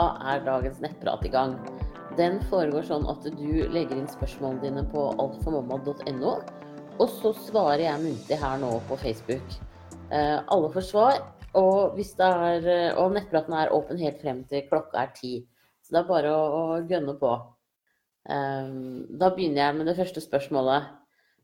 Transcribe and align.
Er 0.00 0.44
dagens 0.46 0.80
nettprat 0.80 1.24
i 1.26 1.32
gang. 1.32 1.56
Den 2.18 2.40
foregår 2.50 2.86
sånn 2.88 3.06
at 3.10 3.24
du 3.24 3.66
legger 3.72 3.98
inn 3.98 4.08
spørsmålene 4.10 4.64
dine 4.64 4.84
på 4.92 5.06
altformamma.no, 5.22 6.32
og 7.00 7.12
så 7.20 7.32
svarer 7.46 7.84
jeg 7.86 8.02
muntlig 8.02 8.38
her 8.40 8.58
nå 8.60 8.72
på 8.88 8.98
Facebook. 9.00 9.54
Eh, 10.10 10.38
alle 10.40 10.70
får 10.74 10.86
svar, 10.88 11.20
og, 11.58 12.00
er, 12.00 12.66
eh, 12.66 12.98
og 12.98 13.14
nettpraten 13.14 13.54
er 13.56 13.72
åpen 13.74 14.00
helt 14.00 14.20
frem 14.22 14.42
til 14.50 14.66
klokka 14.68 15.04
er 15.04 15.14
ti. 15.16 15.32
Så 15.82 15.94
det 15.94 16.02
er 16.02 16.10
bare 16.10 16.34
å, 16.34 16.42
å 16.60 16.80
gønne 16.90 17.14
på. 17.20 17.32
Eh, 18.28 18.74
da 19.22 19.30
begynner 19.34 19.64
jeg 19.64 19.78
med 19.78 19.90
det 19.90 19.96
første 20.00 20.24
spørsmålet. 20.24 20.90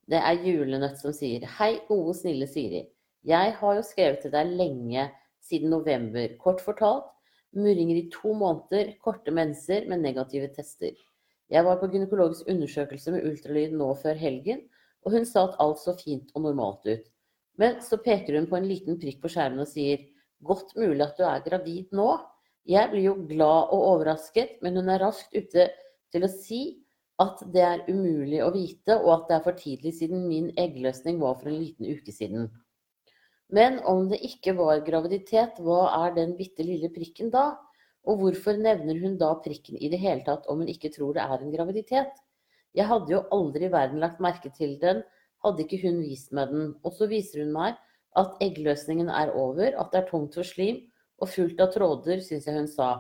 Det 0.07 0.19
er 0.23 0.45
Julenøtt 0.45 1.01
som 1.01 1.15
sier 1.15 1.47
Hei, 1.59 1.77
gode, 1.89 2.15
snille 2.19 2.47
Siri. 2.51 2.85
Jeg 3.27 3.55
har 3.59 3.79
jo 3.79 3.83
skrevet 3.83 4.21
til 4.23 4.35
deg 4.35 4.53
lenge, 4.55 5.09
siden 5.43 5.73
november. 5.73 6.29
Kort 6.43 6.63
fortalt, 6.63 7.09
murringer 7.57 7.99
i 8.01 8.09
to 8.13 8.33
måneder, 8.35 8.95
korte 9.03 9.35
menser 9.35 9.87
med 9.91 10.03
negative 10.03 10.49
tester. 10.55 10.97
Jeg 11.53 11.63
var 11.65 11.79
på 11.79 11.89
gynekologisk 11.93 12.49
undersøkelse 12.51 13.15
med 13.15 13.27
ultralyd 13.29 13.77
nå 13.79 13.93
før 14.01 14.19
helgen, 14.19 14.65
og 15.07 15.15
hun 15.15 15.29
sa 15.29 15.47
at 15.47 15.61
alt 15.63 15.79
så 15.79 15.95
fint 15.99 16.33
og 16.35 16.49
normalt 16.49 16.89
ut. 16.89 17.05
Men 17.61 17.79
så 17.85 17.99
peker 18.03 18.37
hun 18.37 18.49
på 18.51 18.59
en 18.59 18.67
liten 18.69 18.99
prikk 19.01 19.23
på 19.23 19.31
skjermen 19.33 19.63
og 19.63 19.71
sier 19.71 20.03
godt 20.45 20.75
mulig 20.77 21.05
at 21.05 21.17
du 21.17 21.25
er 21.25 21.45
gravid 21.45 21.95
nå. 21.97 22.09
Jeg 22.67 22.91
blir 22.91 23.07
jo 23.07 23.15
glad 23.29 23.71
og 23.73 23.87
overrasket, 23.93 24.59
men 24.63 24.77
hun 24.77 24.91
er 24.91 25.05
raskt 25.07 25.33
ute 25.37 25.71
til 26.13 26.27
å 26.27 26.33
si 26.33 26.61
at 27.23 27.41
det 27.55 27.63
er 27.65 27.85
umulig 27.89 28.43
å 28.45 28.51
vite, 28.53 28.99
og 28.99 29.13
at 29.15 29.29
det 29.31 29.37
er 29.39 29.45
for 29.47 29.57
tidlig 29.57 29.95
siden 29.97 30.27
min 30.29 30.51
eggløsning 30.61 31.23
var 31.23 31.39
for 31.39 31.49
en 31.49 31.61
liten 31.63 31.89
uke 31.89 32.13
siden. 32.13 32.51
Men 33.53 33.79
om 33.87 34.09
det 34.11 34.19
ikke 34.27 34.57
var 34.59 34.83
graviditet, 34.87 35.61
hva 35.63 35.87
er 36.07 36.15
den 36.17 36.35
bitte 36.39 36.67
lille 36.67 36.91
prikken 36.91 37.31
da? 37.31 37.53
Og 38.07 38.21
hvorfor 38.21 38.59
nevner 38.59 38.99
hun 39.03 39.17
da 39.19 39.33
prikken 39.43 39.79
i 39.79 39.91
det 39.91 40.01
hele 40.03 40.25
tatt 40.27 40.47
om 40.51 40.63
hun 40.63 40.71
ikke 40.71 40.93
tror 40.95 41.15
det 41.15 41.23
er 41.23 41.43
en 41.43 41.55
graviditet? 41.55 42.13
Jeg 42.77 42.91
hadde 42.91 43.13
jo 43.15 43.23
aldri 43.33 43.67
i 43.67 43.73
verden 43.73 44.03
lagt 44.03 44.23
merke 44.23 44.51
til 44.55 44.77
den, 44.83 45.03
hadde 45.45 45.65
ikke 45.65 45.81
hun 45.87 46.03
vist 46.03 46.33
meg 46.35 46.51
den. 46.53 46.69
Og 46.85 46.95
så 46.99 47.09
viser 47.11 47.45
hun 47.45 47.55
meg 47.55 47.79
at 48.19 48.39
eggløsningen 48.43 49.09
er 49.13 49.33
over, 49.35 49.75
at 49.79 49.93
det 49.93 50.03
er 50.03 50.11
tomt 50.11 50.37
for 50.37 50.47
slim 50.47 50.83
og 51.23 51.31
fullt 51.33 51.61
av 51.63 51.73
tråder, 51.75 52.23
syns 52.25 52.49
jeg 52.49 52.59
hun 52.59 52.71
sa. 52.71 52.91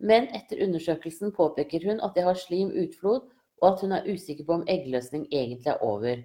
Men 0.00 0.26
etter 0.36 0.62
undersøkelsen 0.64 1.32
påpeker 1.36 1.84
hun 1.86 2.02
at 2.02 2.16
jeg 2.18 2.26
har 2.26 2.38
slim 2.38 2.72
utflod, 2.72 3.28
og 3.62 3.68
at 3.68 3.84
hun 3.84 3.94
er 3.96 4.08
usikker 4.10 4.46
på 4.46 4.58
om 4.58 4.66
eggløsning 4.68 5.28
egentlig 5.30 5.70
er 5.70 5.82
over. 5.84 6.24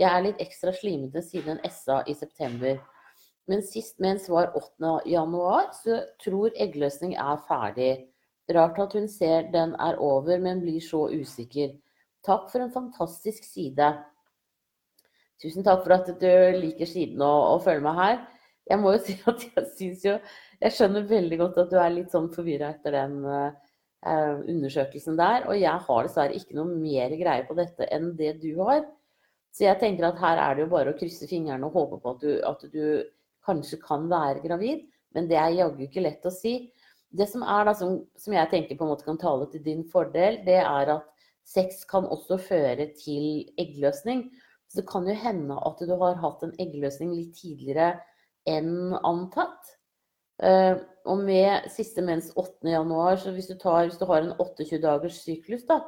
Jeg 0.00 0.08
er 0.08 0.22
litt 0.24 0.40
ekstra 0.40 0.72
slimete 0.72 1.22
siden 1.24 1.58
en 1.58 1.72
SA 1.74 2.00
i 2.08 2.14
september. 2.16 2.78
Men 3.50 3.64
sist 3.66 3.98
mens 3.98 4.28
var 4.30 4.52
8. 4.54 5.00
januar, 5.10 5.72
så 5.74 6.04
tror 6.22 6.54
eggløsning 6.54 7.16
er 7.18 7.40
ferdig. 7.48 7.92
Rart 8.54 8.78
at 8.82 8.94
hun 8.94 9.08
ser 9.10 9.48
den 9.50 9.74
er 9.78 9.98
over, 9.98 10.38
men 10.42 10.62
blir 10.62 10.82
så 10.82 11.08
usikker. 11.10 11.74
Takk 12.26 12.50
for 12.52 12.62
en 12.62 12.72
fantastisk 12.74 13.46
side. 13.46 13.88
Tusen 15.40 15.64
takk 15.66 15.82
for 15.86 15.96
at 15.96 16.12
du 16.20 16.30
liker 16.60 16.86
siden 16.86 17.22
og, 17.24 17.56
og 17.56 17.64
følger 17.64 17.86
meg 17.86 17.98
her. 17.98 18.22
Jeg 18.70 18.82
må 18.82 18.94
jo 18.94 19.02
si 19.02 19.16
at 19.32 19.46
jeg 19.48 19.66
syns 19.78 20.06
jo 20.06 20.14
Jeg 20.60 20.76
skjønner 20.76 21.08
veldig 21.08 21.38
godt 21.40 21.60
at 21.62 21.70
du 21.72 21.78
er 21.80 21.92
litt 21.94 22.12
sånn 22.12 22.28
forvirra 22.34 22.74
etter 22.74 22.92
den 22.92 23.14
uh, 23.24 23.54
undersøkelsen 24.04 25.16
der. 25.18 25.46
Og 25.48 25.56
jeg 25.56 25.86
har 25.86 26.02
dessverre 26.06 26.36
ikke 26.36 26.58
noe 26.58 26.68
mer 26.74 27.14
greie 27.16 27.46
på 27.48 27.56
dette 27.58 27.88
enn 27.90 28.12
det 28.18 28.34
du 28.44 28.52
har. 28.60 28.84
Så 29.50 29.64
jeg 29.64 29.80
tenker 29.80 30.10
at 30.10 30.20
her 30.20 30.38
er 30.38 30.54
det 30.54 30.66
jo 30.66 30.74
bare 30.74 30.92
å 30.92 30.98
krysse 30.98 31.26
fingrene 31.30 31.66
og 31.66 31.78
håpe 31.78 31.98
på 32.02 32.12
at 32.12 32.20
du, 32.22 32.34
at 32.46 32.68
du 32.70 32.84
kanskje 33.46 33.80
kan 33.82 34.08
være 34.10 34.42
gravid. 34.44 34.86
Men 35.14 35.26
det 35.30 35.38
er 35.40 35.56
jaggu 35.58 35.86
ikke 35.86 36.04
lett 36.04 36.26
å 36.26 36.32
si. 36.34 36.54
Det 37.10 37.26
som 37.26 37.42
er 37.42 37.66
da, 37.66 37.74
som, 37.74 37.96
som, 38.18 38.34
jeg 38.36 38.50
tenker 38.52 38.78
på 38.78 38.86
en 38.86 38.92
måte 38.92 39.06
kan 39.06 39.18
tale 39.18 39.48
til 39.50 39.64
din 39.64 39.82
fordel, 39.90 40.38
det 40.46 40.60
er 40.62 40.94
at 40.94 41.08
sex 41.48 41.82
kan 41.90 42.06
også 42.06 42.38
føre 42.44 42.86
til 42.94 43.50
eggløsning. 43.58 44.28
Så 44.70 44.80
det 44.80 44.86
kan 44.90 45.08
jo 45.08 45.16
hende 45.18 45.58
at 45.66 45.82
du 45.82 45.94
har 45.98 46.20
hatt 46.22 46.44
en 46.46 46.54
eggløsning 46.62 47.16
litt 47.16 47.34
tidligere 47.40 47.96
enn 48.48 48.94
antatt. 49.02 49.74
Uh, 50.40 50.78
og 51.10 51.24
med 51.26 51.66
siste 51.68 52.00
mens 52.04 52.30
8. 52.38 52.70
januar, 52.70 53.18
så 53.20 53.34
hvis 53.34 53.50
du, 53.50 53.58
tar, 53.60 53.88
hvis 53.88 53.98
du 54.00 54.06
har 54.08 54.22
en 54.22 54.32
28 54.38 54.78
dagers 54.80 55.18
syklus, 55.20 55.66
da, 55.68 55.82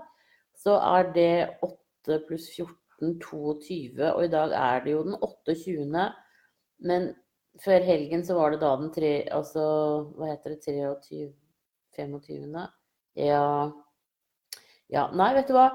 så 0.58 0.74
er 0.82 1.08
det 1.14 1.34
8 1.64 2.18
pluss 2.26 2.50
14 2.50 2.76
22, 3.22 4.12
og 4.12 4.24
i 4.24 4.30
dag 4.30 4.52
er 4.54 4.84
det 4.84 4.92
jo 4.92 5.02
den 5.06 5.16
28. 5.22 6.04
Men 6.86 7.08
før 7.60 7.84
helgen 7.84 8.24
så 8.24 8.36
var 8.38 8.52
det 8.52 8.62
da 8.62 8.72
den 8.80 8.92
tre, 8.94 9.12
altså, 9.32 9.62
hva 10.16 10.30
heter 10.30 10.54
det, 10.54 10.60
23, 10.64 11.26
25. 11.98 12.62
Ja. 13.20 13.44
ja. 14.92 15.08
Nei, 15.12 15.32
vet 15.36 15.50
du 15.50 15.56
hva. 15.56 15.68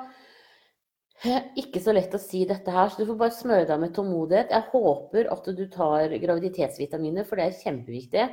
Ikke 1.57 1.81
så 1.81 1.93
lett 1.93 2.13
å 2.13 2.21
si 2.21 2.43
dette 2.49 2.73
her, 2.73 2.89
så 2.89 3.01
du 3.01 3.07
får 3.09 3.19
bare 3.21 3.35
smøre 3.37 3.69
deg 3.69 3.81
med 3.81 3.93
tålmodighet. 3.95 4.53
Jeg 4.53 4.69
håper 4.73 5.29
at 5.33 5.49
du 5.57 5.63
tar 5.73 6.13
graviditetsvitaminer, 6.21 7.25
for 7.25 7.39
det 7.39 7.47
er 7.47 7.61
kjempeviktig. 7.61 8.27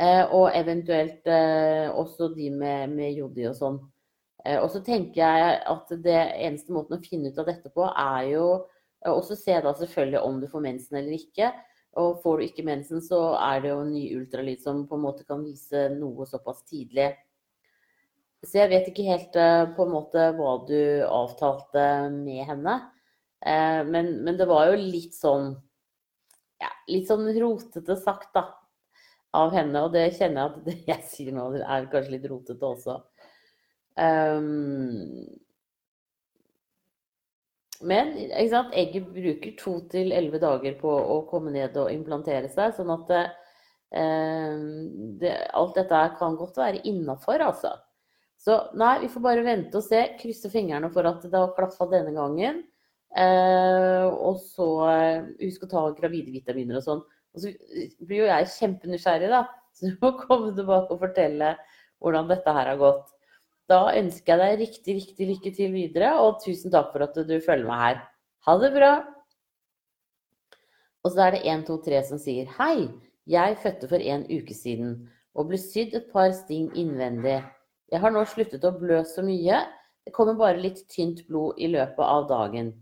Eh, 0.00 0.24
og 0.32 0.48
eventuelt 0.56 1.26
eh, 1.28 1.86
også 1.92 2.32
de 2.34 2.48
med, 2.50 2.94
med 2.96 3.12
jodi 3.18 3.44
og 3.50 3.58
sånn. 3.58 3.78
Eh, 4.44 4.58
og 4.58 4.70
så 4.72 4.80
tenker 4.84 5.20
jeg 5.20 5.58
at 5.74 5.92
det 6.02 6.20
eneste 6.46 6.74
måten 6.74 6.96
å 6.96 7.04
finne 7.04 7.30
ut 7.30 7.38
av 7.38 7.50
dette 7.50 7.70
på, 7.70 7.84
er 7.86 8.30
jo 8.32 8.46
også 9.12 9.36
se 9.36 9.58
da 9.62 9.74
selvfølgelig 9.76 10.22
om 10.22 10.40
du 10.40 10.48
får 10.50 10.64
mensen 10.64 10.98
eller 10.98 11.18
ikke. 11.18 11.50
Og 12.00 12.22
får 12.22 12.38
du 12.38 12.46
ikke 12.46 12.64
mensen, 12.64 13.02
så 13.04 13.34
er 13.36 13.60
det 13.60 13.72
jo 13.72 13.82
en 13.82 13.92
ny 13.92 14.06
ultralyd 14.16 14.62
som 14.64 14.86
på 14.88 14.96
en 14.96 15.04
måte 15.04 15.26
kan 15.28 15.42
vise 15.44 15.90
noe 15.98 16.24
såpass 16.28 16.62
tidlig. 16.64 17.10
Så 18.42 18.58
jeg 18.58 18.70
vet 18.72 18.88
ikke 18.90 19.06
helt 19.06 19.36
eh, 19.38 19.66
på 19.76 19.84
en 19.84 19.92
måte 19.92 20.30
hva 20.38 20.54
du 20.66 20.80
avtalte 21.06 21.84
med 22.14 22.42
henne. 22.48 22.78
Eh, 23.44 23.82
men, 23.86 24.16
men 24.24 24.40
det 24.40 24.48
var 24.50 24.70
jo 24.70 24.80
litt 24.80 25.14
sånn 25.14 25.52
ja, 26.62 26.70
litt 26.88 27.08
sånn 27.10 27.28
rotete 27.36 27.96
sagt, 27.98 28.32
da. 28.36 28.48
Av 29.36 29.52
henne. 29.54 29.84
Og 29.84 29.94
det 29.94 30.10
kjenner 30.16 30.42
jeg 30.42 30.50
at 30.50 30.66
det 30.66 30.76
jeg 30.92 31.08
sier 31.10 31.36
nå, 31.36 31.48
er 31.60 31.88
kanskje 31.92 32.16
litt 32.16 32.28
rotete 32.30 32.68
også. 32.68 32.98
Um, 33.92 35.28
men 37.88 38.12
egget 38.32 39.06
bruker 39.12 39.54
to 39.58 39.76
til 39.92 40.12
elleve 40.14 40.40
dager 40.42 40.74
på 40.80 40.90
å 40.90 41.22
komme 41.30 41.52
ned 41.54 41.76
og 41.80 41.92
implantere 41.92 42.50
seg. 42.52 42.74
Sånn 42.76 42.92
at 42.94 43.12
um, 43.94 44.66
det, 45.20 45.36
alt 45.58 45.78
dette 45.78 46.02
kan 46.18 46.36
godt 46.38 46.60
være 46.62 46.82
innafor, 46.88 47.42
altså. 47.44 47.76
Så 48.42 48.58
nei, 48.74 48.96
vi 49.04 49.10
får 49.12 49.22
bare 49.22 49.46
vente 49.46 49.78
og 49.78 49.86
se. 49.86 50.02
Krysse 50.18 50.50
fingrene 50.50 50.90
for 50.94 51.06
at 51.06 51.22
det 51.22 51.38
har 51.38 51.54
klaffa 51.56 51.86
denne 51.90 52.14
gangen. 52.16 52.62
Eh, 53.12 54.06
og 54.08 54.38
så 54.40 54.68
uh, 54.88 55.26
husk 55.42 55.66
å 55.66 55.70
ta 55.70 55.82
gravide 55.98 56.32
vitaminer 56.32 56.80
og 56.80 56.86
sånn. 56.86 57.02
Og 57.32 57.44
så 57.44 57.52
blir 58.02 58.24
jo 58.24 58.30
jeg 58.30 58.52
kjempenysgjerrig, 58.58 59.30
da. 59.32 59.44
Så 59.72 59.88
du 59.88 60.02
må 60.02 60.10
komme 60.18 60.50
tilbake 60.52 60.92
og 60.92 61.00
fortelle 61.00 61.54
hvordan 62.04 62.26
dette 62.28 62.52
her 62.52 62.68
har 62.68 62.76
gått. 62.76 63.11
Da 63.72 63.86
ønsker 63.96 64.36
jeg 64.36 64.42
deg 64.42 64.62
riktig, 64.66 64.94
riktig 64.98 65.28
lykke 65.30 65.50
til 65.56 65.72
videre, 65.72 66.12
og 66.20 66.42
tusen 66.44 66.72
takk 66.74 66.90
for 66.92 67.06
at 67.06 67.16
du 67.16 67.38
følger 67.40 67.64
meg 67.64 67.80
her. 67.80 68.02
Ha 68.44 68.56
det 68.60 68.70
bra! 68.74 68.92
Og 71.02 71.14
så 71.14 71.24
er 71.24 71.34
det 71.34 71.46
1, 71.48 71.64
2, 71.70 71.78
3 71.86 72.02
som 72.10 72.20
sier 72.20 72.50
Hei, 72.58 72.90
jeg 73.32 73.56
fødte 73.62 73.88
for 73.90 74.04
en 74.12 74.26
uke 74.28 74.54
siden 74.54 74.92
og 75.32 75.48
ble 75.48 75.58
sydd 75.58 75.96
et 75.96 76.10
par 76.12 76.34
sting 76.36 76.68
innvendig. 76.78 77.38
Jeg 77.92 78.00
har 78.02 78.12
nå 78.12 78.26
sluttet 78.28 78.66
å 78.68 78.74
blø 78.76 79.00
så 79.08 79.24
mye. 79.24 79.62
Det 80.04 80.12
kommer 80.12 80.36
bare 80.36 80.60
litt 80.60 80.84
tynt 80.92 81.24
blod 81.28 81.56
i 81.56 81.70
løpet 81.72 82.04
av 82.04 82.28
dagen. 82.28 82.72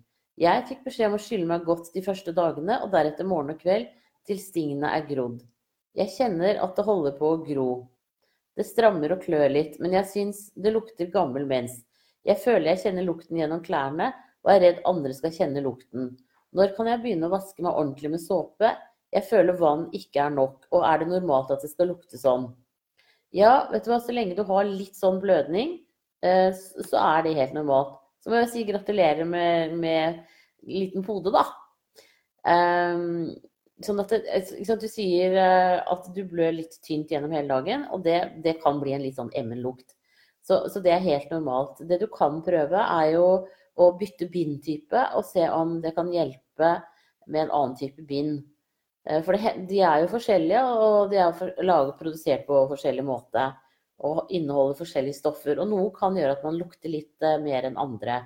Jeg 0.40 0.66
fikk 0.68 0.82
beskjed 0.88 1.10
om 1.10 1.16
å 1.18 1.22
skylle 1.22 1.46
meg 1.46 1.68
godt 1.68 1.92
de 1.94 2.02
første 2.02 2.34
dagene, 2.34 2.80
og 2.82 2.90
deretter 2.94 3.28
morgen 3.28 3.54
og 3.54 3.62
kveld 3.62 3.86
til 4.26 4.42
stingene 4.42 4.90
er 4.96 5.06
grodd. 5.06 5.40
Jeg 5.98 6.14
kjenner 6.16 6.58
at 6.64 6.74
det 6.76 6.86
holder 6.86 7.16
på 7.18 7.30
å 7.30 7.40
gro. 7.46 7.70
Det 8.60 8.66
strammer 8.68 9.14
og 9.14 9.22
klør 9.24 9.46
litt, 9.48 9.78
men 9.80 9.94
jeg 9.96 10.04
syns 10.10 10.40
det 10.52 10.74
lukter 10.74 11.08
gammel 11.08 11.46
mens. 11.48 11.78
Jeg 12.28 12.36
føler 12.42 12.74
jeg 12.74 12.82
kjenner 12.82 13.06
lukten 13.06 13.38
gjennom 13.40 13.62
klærne, 13.64 14.10
og 14.44 14.50
er 14.52 14.60
redd 14.60 14.82
andre 14.90 15.14
skal 15.16 15.32
kjenne 15.32 15.62
lukten. 15.64 16.10
Når 16.52 16.74
kan 16.76 16.90
jeg 16.90 17.00
begynne 17.00 17.30
å 17.30 17.32
vaske 17.32 17.64
meg 17.64 17.72
ordentlig 17.72 18.10
med 18.12 18.20
såpe? 18.20 18.74
Jeg 19.16 19.24
føler 19.30 19.56
vann 19.56 19.86
ikke 19.96 20.26
er 20.26 20.34
nok, 20.34 20.66
og 20.76 20.84
er 20.84 21.00
det 21.00 21.08
normalt 21.08 21.54
at 21.54 21.64
det 21.64 21.70
skal 21.72 21.88
lukte 21.88 22.20
sånn? 22.20 22.50
Ja, 23.32 23.70
vet 23.72 23.88
du 23.88 23.94
hva, 23.94 24.00
så 24.04 24.12
lenge 24.12 24.36
du 24.36 24.44
har 24.44 24.68
litt 24.68 24.98
sånn 24.98 25.22
blødning, 25.22 25.78
eh, 26.20 26.50
så 26.52 27.00
er 27.00 27.24
det 27.24 27.36
helt 27.40 27.56
normalt. 27.56 27.96
Så 28.20 28.28
må 28.28 28.42
jeg 28.42 28.52
si 28.52 28.66
gratulerer 28.68 29.24
med, 29.24 29.72
med 29.80 30.20
liten 30.68 31.06
pode, 31.06 31.32
da. 31.32 31.46
Um, 32.44 33.30
Sånn 33.84 34.00
at 34.02 34.12
det, 34.12 34.76
Du 34.80 34.88
sier 34.90 35.36
eh, 35.40 35.78
at 35.80 36.10
du 36.14 36.20
blør 36.28 36.52
litt 36.58 36.76
tynt 36.84 37.12
gjennom 37.12 37.32
hele 37.32 37.48
dagen, 37.48 37.86
og 37.94 38.04
det, 38.04 38.18
det 38.44 38.58
kan 38.62 38.80
bli 38.82 38.92
en 38.96 39.04
litt 39.04 39.16
sånn 39.16 39.32
emmenlukt. 39.36 39.96
Så, 40.44 40.66
så, 40.72 40.80
det 40.84 40.92
er 40.94 41.04
helt 41.04 41.32
normalt. 41.32 41.80
Det 41.88 42.00
du 42.00 42.06
kan 42.12 42.40
prøve, 42.44 42.80
er 42.80 43.14
jo 43.14 43.26
å 43.80 43.90
bytte 43.96 44.28
bindtype 44.32 45.10
og 45.16 45.24
se 45.28 45.46
om 45.52 45.78
det 45.84 45.94
kan 45.96 46.10
hjelpe 46.12 46.74
med 47.30 47.46
en 47.46 47.52
annen 47.56 47.76
type 47.78 48.04
bind. 48.08 48.42
Eh, 49.08 49.22
for 49.24 49.36
det, 49.36 49.54
de 49.70 49.80
er 49.84 50.04
jo 50.04 50.12
forskjellige, 50.12 50.64
og 50.84 51.12
de 51.12 51.20
er 51.22 51.64
laget, 51.64 51.98
produsert 52.00 52.46
på 52.48 52.66
forskjellig 52.74 53.06
måte. 53.06 53.50
og 54.00 54.30
inneholder 54.32 54.78
forskjellige 54.78 55.18
stoffer. 55.18 55.58
Og 55.60 55.66
noe 55.68 55.90
kan 55.92 56.14
gjøre 56.16 56.32
at 56.38 56.44
man 56.46 56.56
lukter 56.56 56.88
litt 56.88 57.20
eh, 57.20 57.36
mer 57.42 57.66
enn 57.68 57.76
andre. 57.76 58.22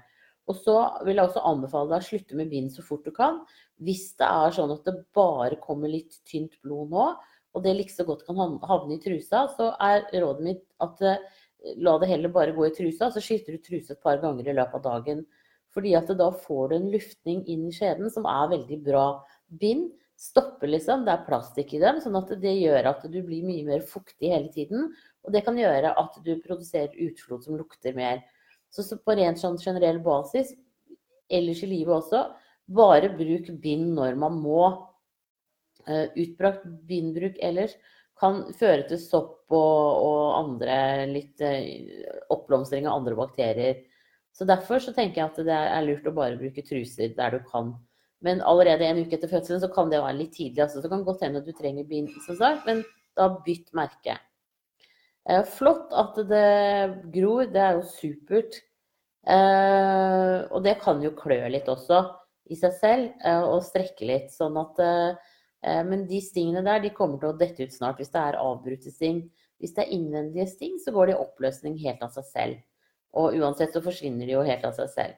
Og 0.50 0.58
så 0.58 0.76
vil 1.06 1.16
jeg 1.16 1.28
også 1.28 1.44
anbefale 1.48 1.94
deg 1.94 2.02
å 2.02 2.08
slutte 2.08 2.36
med 2.36 2.50
bind 2.52 2.72
så 2.74 2.84
fort 2.84 3.06
du 3.06 3.12
kan. 3.16 3.40
Hvis 3.80 4.10
det 4.20 4.26
er 4.28 4.52
sånn 4.56 4.74
at 4.74 4.84
det 4.86 4.98
bare 5.16 5.56
kommer 5.62 5.90
litt 5.90 6.18
tynt 6.28 6.58
blod 6.64 6.92
nå, 6.92 7.06
og 7.54 7.62
det 7.62 7.76
like 7.78 7.94
så 7.94 8.04
godt 8.06 8.26
kan 8.26 8.58
havne 8.66 8.96
i 8.96 9.00
trusa, 9.02 9.46
så 9.54 9.70
er 9.82 10.04
rådet 10.10 10.44
mitt 10.44 10.64
at 10.82 11.00
eh, 11.06 11.22
la 11.80 11.96
det 12.02 12.10
heller 12.10 12.32
bare 12.34 12.54
gå 12.54 12.66
i 12.66 12.74
trusa, 12.74 13.10
så 13.14 13.22
skifter 13.22 13.54
du 13.54 13.62
truse 13.62 13.94
et 13.94 14.02
par 14.02 14.18
ganger 14.22 14.50
i 14.50 14.56
løpet 14.56 14.80
av 14.80 14.86
dagen. 14.88 15.22
Fordi 15.74 15.94
at 15.98 16.10
da 16.18 16.30
får 16.44 16.70
du 16.70 16.76
en 16.76 16.90
luftning 16.92 17.44
inn 17.50 17.68
i 17.68 17.74
skjeden 17.74 18.10
som 18.12 18.26
er 18.30 18.50
veldig 18.52 18.78
bra. 18.84 19.06
Bind 19.48 19.88
stopper 20.20 20.70
liksom, 20.70 21.06
det 21.06 21.14
er 21.14 21.24
plastikk 21.26 21.74
i 21.74 21.80
dem, 21.82 21.98
sånn 22.02 22.18
at 22.18 22.30
det 22.42 22.52
gjør 22.58 22.90
at 22.92 23.02
du 23.10 23.18
blir 23.26 23.46
mye 23.46 23.64
mer 23.66 23.82
fuktig 23.86 24.30
hele 24.34 24.50
tiden. 24.54 24.92
Og 25.24 25.34
det 25.34 25.42
kan 25.46 25.58
gjøre 25.58 25.94
at 25.98 26.18
du 26.26 26.34
produserer 26.44 26.94
utflod 27.08 27.46
som 27.46 27.58
lukter 27.58 27.96
mer. 27.96 28.22
Så, 28.74 28.98
på 28.98 29.14
rent 29.14 29.38
sånn 29.38 29.58
generell 29.62 30.00
basis, 30.02 30.50
ellers 31.30 31.62
i 31.62 31.70
livet 31.70 31.94
også, 31.94 32.24
bare 32.74 33.12
bruk 33.14 33.50
bind 33.62 33.94
når 33.94 34.18
man 34.18 34.40
må. 34.42 34.64
Uh, 35.84 36.08
utbrakt 36.16 36.62
bindbruk 36.88 37.36
ellers 37.44 37.74
kan 38.16 38.38
føre 38.56 38.86
til 38.88 38.96
sopp 39.02 39.52
og, 39.52 39.98
og 40.00 40.20
andre 40.38 40.76
litt 41.10 41.42
uh, 41.44 42.22
oppblomstring 42.32 42.88
av 42.88 43.02
andre 43.02 43.18
bakterier. 43.18 43.82
Så 44.34 44.46
derfor 44.48 44.80
så 44.82 44.94
tenker 44.96 45.20
jeg 45.20 45.30
at 45.30 45.42
det 45.46 45.58
er 45.58 45.84
lurt 45.84 46.08
å 46.08 46.14
bare 46.16 46.38
bruke 46.40 46.64
truser 46.66 47.12
der 47.14 47.36
du 47.36 47.44
kan. 47.50 47.74
Men 48.24 48.40
allerede 48.40 48.86
en 48.88 49.02
uke 49.04 49.18
etter 49.18 49.30
fødselen 49.30 49.60
så 49.62 49.68
kan 49.70 49.92
det 49.92 50.00
være 50.00 50.18
litt 50.22 50.32
tidlig. 50.34 50.62
Altså, 50.64 50.80
så 50.80 50.90
kan 50.90 51.04
godt 51.06 51.22
hende 51.26 51.42
at 51.42 51.46
du 51.46 51.52
trenger 51.54 51.86
bind, 51.86 52.08
som 52.24 52.38
sagt, 52.40 52.64
men 52.66 52.80
da 53.18 53.28
bytt 53.44 53.68
merke. 53.76 54.16
Eh, 55.24 55.44
flott 55.56 55.92
at 55.96 56.18
det 56.28 56.48
gror, 57.14 57.46
det 57.52 57.62
er 57.62 57.78
jo 57.78 57.86
supert. 57.88 58.58
Eh, 59.24 60.40
og 60.52 60.60
det 60.66 60.76
kan 60.82 61.00
jo 61.00 61.14
klø 61.16 61.38
litt 61.48 61.70
også 61.72 62.02
i 62.52 62.58
seg 62.60 62.74
selv, 62.76 63.06
eh, 63.24 63.40
og 63.40 63.64
strekke 63.64 64.08
litt. 64.08 64.34
Sånn 64.34 64.58
at 64.60 64.84
Men 65.64 66.02
de 66.04 66.18
stingene 66.20 66.60
der, 66.60 66.82
de 66.84 66.90
kommer 66.92 67.16
til 67.16 67.30
å 67.30 67.38
dette 67.40 67.64
ut 67.64 67.72
snart 67.72 67.96
hvis 67.96 68.10
det 68.12 68.20
er 68.20 68.36
avbrutte 68.36 68.90
sting. 68.92 69.22
Hvis 69.56 69.72
det 69.72 69.86
er 69.86 69.94
innvendige 69.96 70.44
sting, 70.46 70.74
så 70.76 70.92
går 70.92 71.06
det 71.06 71.14
i 71.14 71.22
oppløsning 71.22 71.78
helt 71.80 72.02
av 72.04 72.10
seg 72.12 72.26
selv. 72.28 72.58
Og 73.16 73.32
uansett 73.32 73.72
så 73.72 73.80
forsvinner 73.80 74.28
de 74.28 74.34
jo 74.34 74.42
helt 74.44 74.66
av 74.68 74.74
seg 74.76 74.90
selv. 74.92 75.14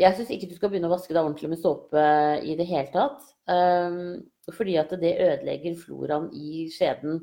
Jeg 0.00 0.16
syns 0.16 0.32
ikke 0.32 0.48
du 0.48 0.54
skal 0.56 0.72
begynne 0.72 0.88
å 0.88 0.94
vaske 0.94 1.12
deg 1.12 1.20
ordentlig 1.20 1.50
med 1.52 1.60
såpe 1.60 2.06
i 2.40 2.56
det 2.56 2.64
hele 2.70 2.88
tatt. 2.94 3.20
Fordi 4.48 4.78
at 4.80 4.96
det 4.96 5.12
ødelegger 5.28 5.76
floraen 5.76 6.30
i 6.32 6.64
skjeden. 6.72 7.20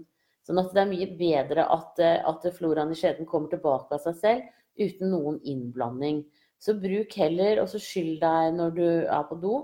Sånn 0.48 0.62
at 0.62 0.72
det 0.72 0.84
er 0.86 0.92
mye 0.94 1.08
bedre 1.20 1.68
at, 1.76 2.00
eh, 2.00 2.22
at 2.24 2.46
floraen 2.56 2.94
i 2.94 2.98
skjeden 2.98 3.28
kommer 3.28 3.52
tilbake 3.52 3.98
av 3.98 4.06
seg 4.06 4.20
selv 4.22 4.54
uten 4.80 5.12
noen 5.12 5.40
innblanding. 5.44 6.22
Så 6.58 6.74
bruk 6.80 7.14
heller, 7.20 7.60
og 7.62 7.68
så 7.70 7.82
skyld 7.82 8.22
deg 8.22 8.56
når 8.56 8.76
du 8.78 8.86
er 8.88 9.26
på 9.28 9.38
do. 9.42 9.58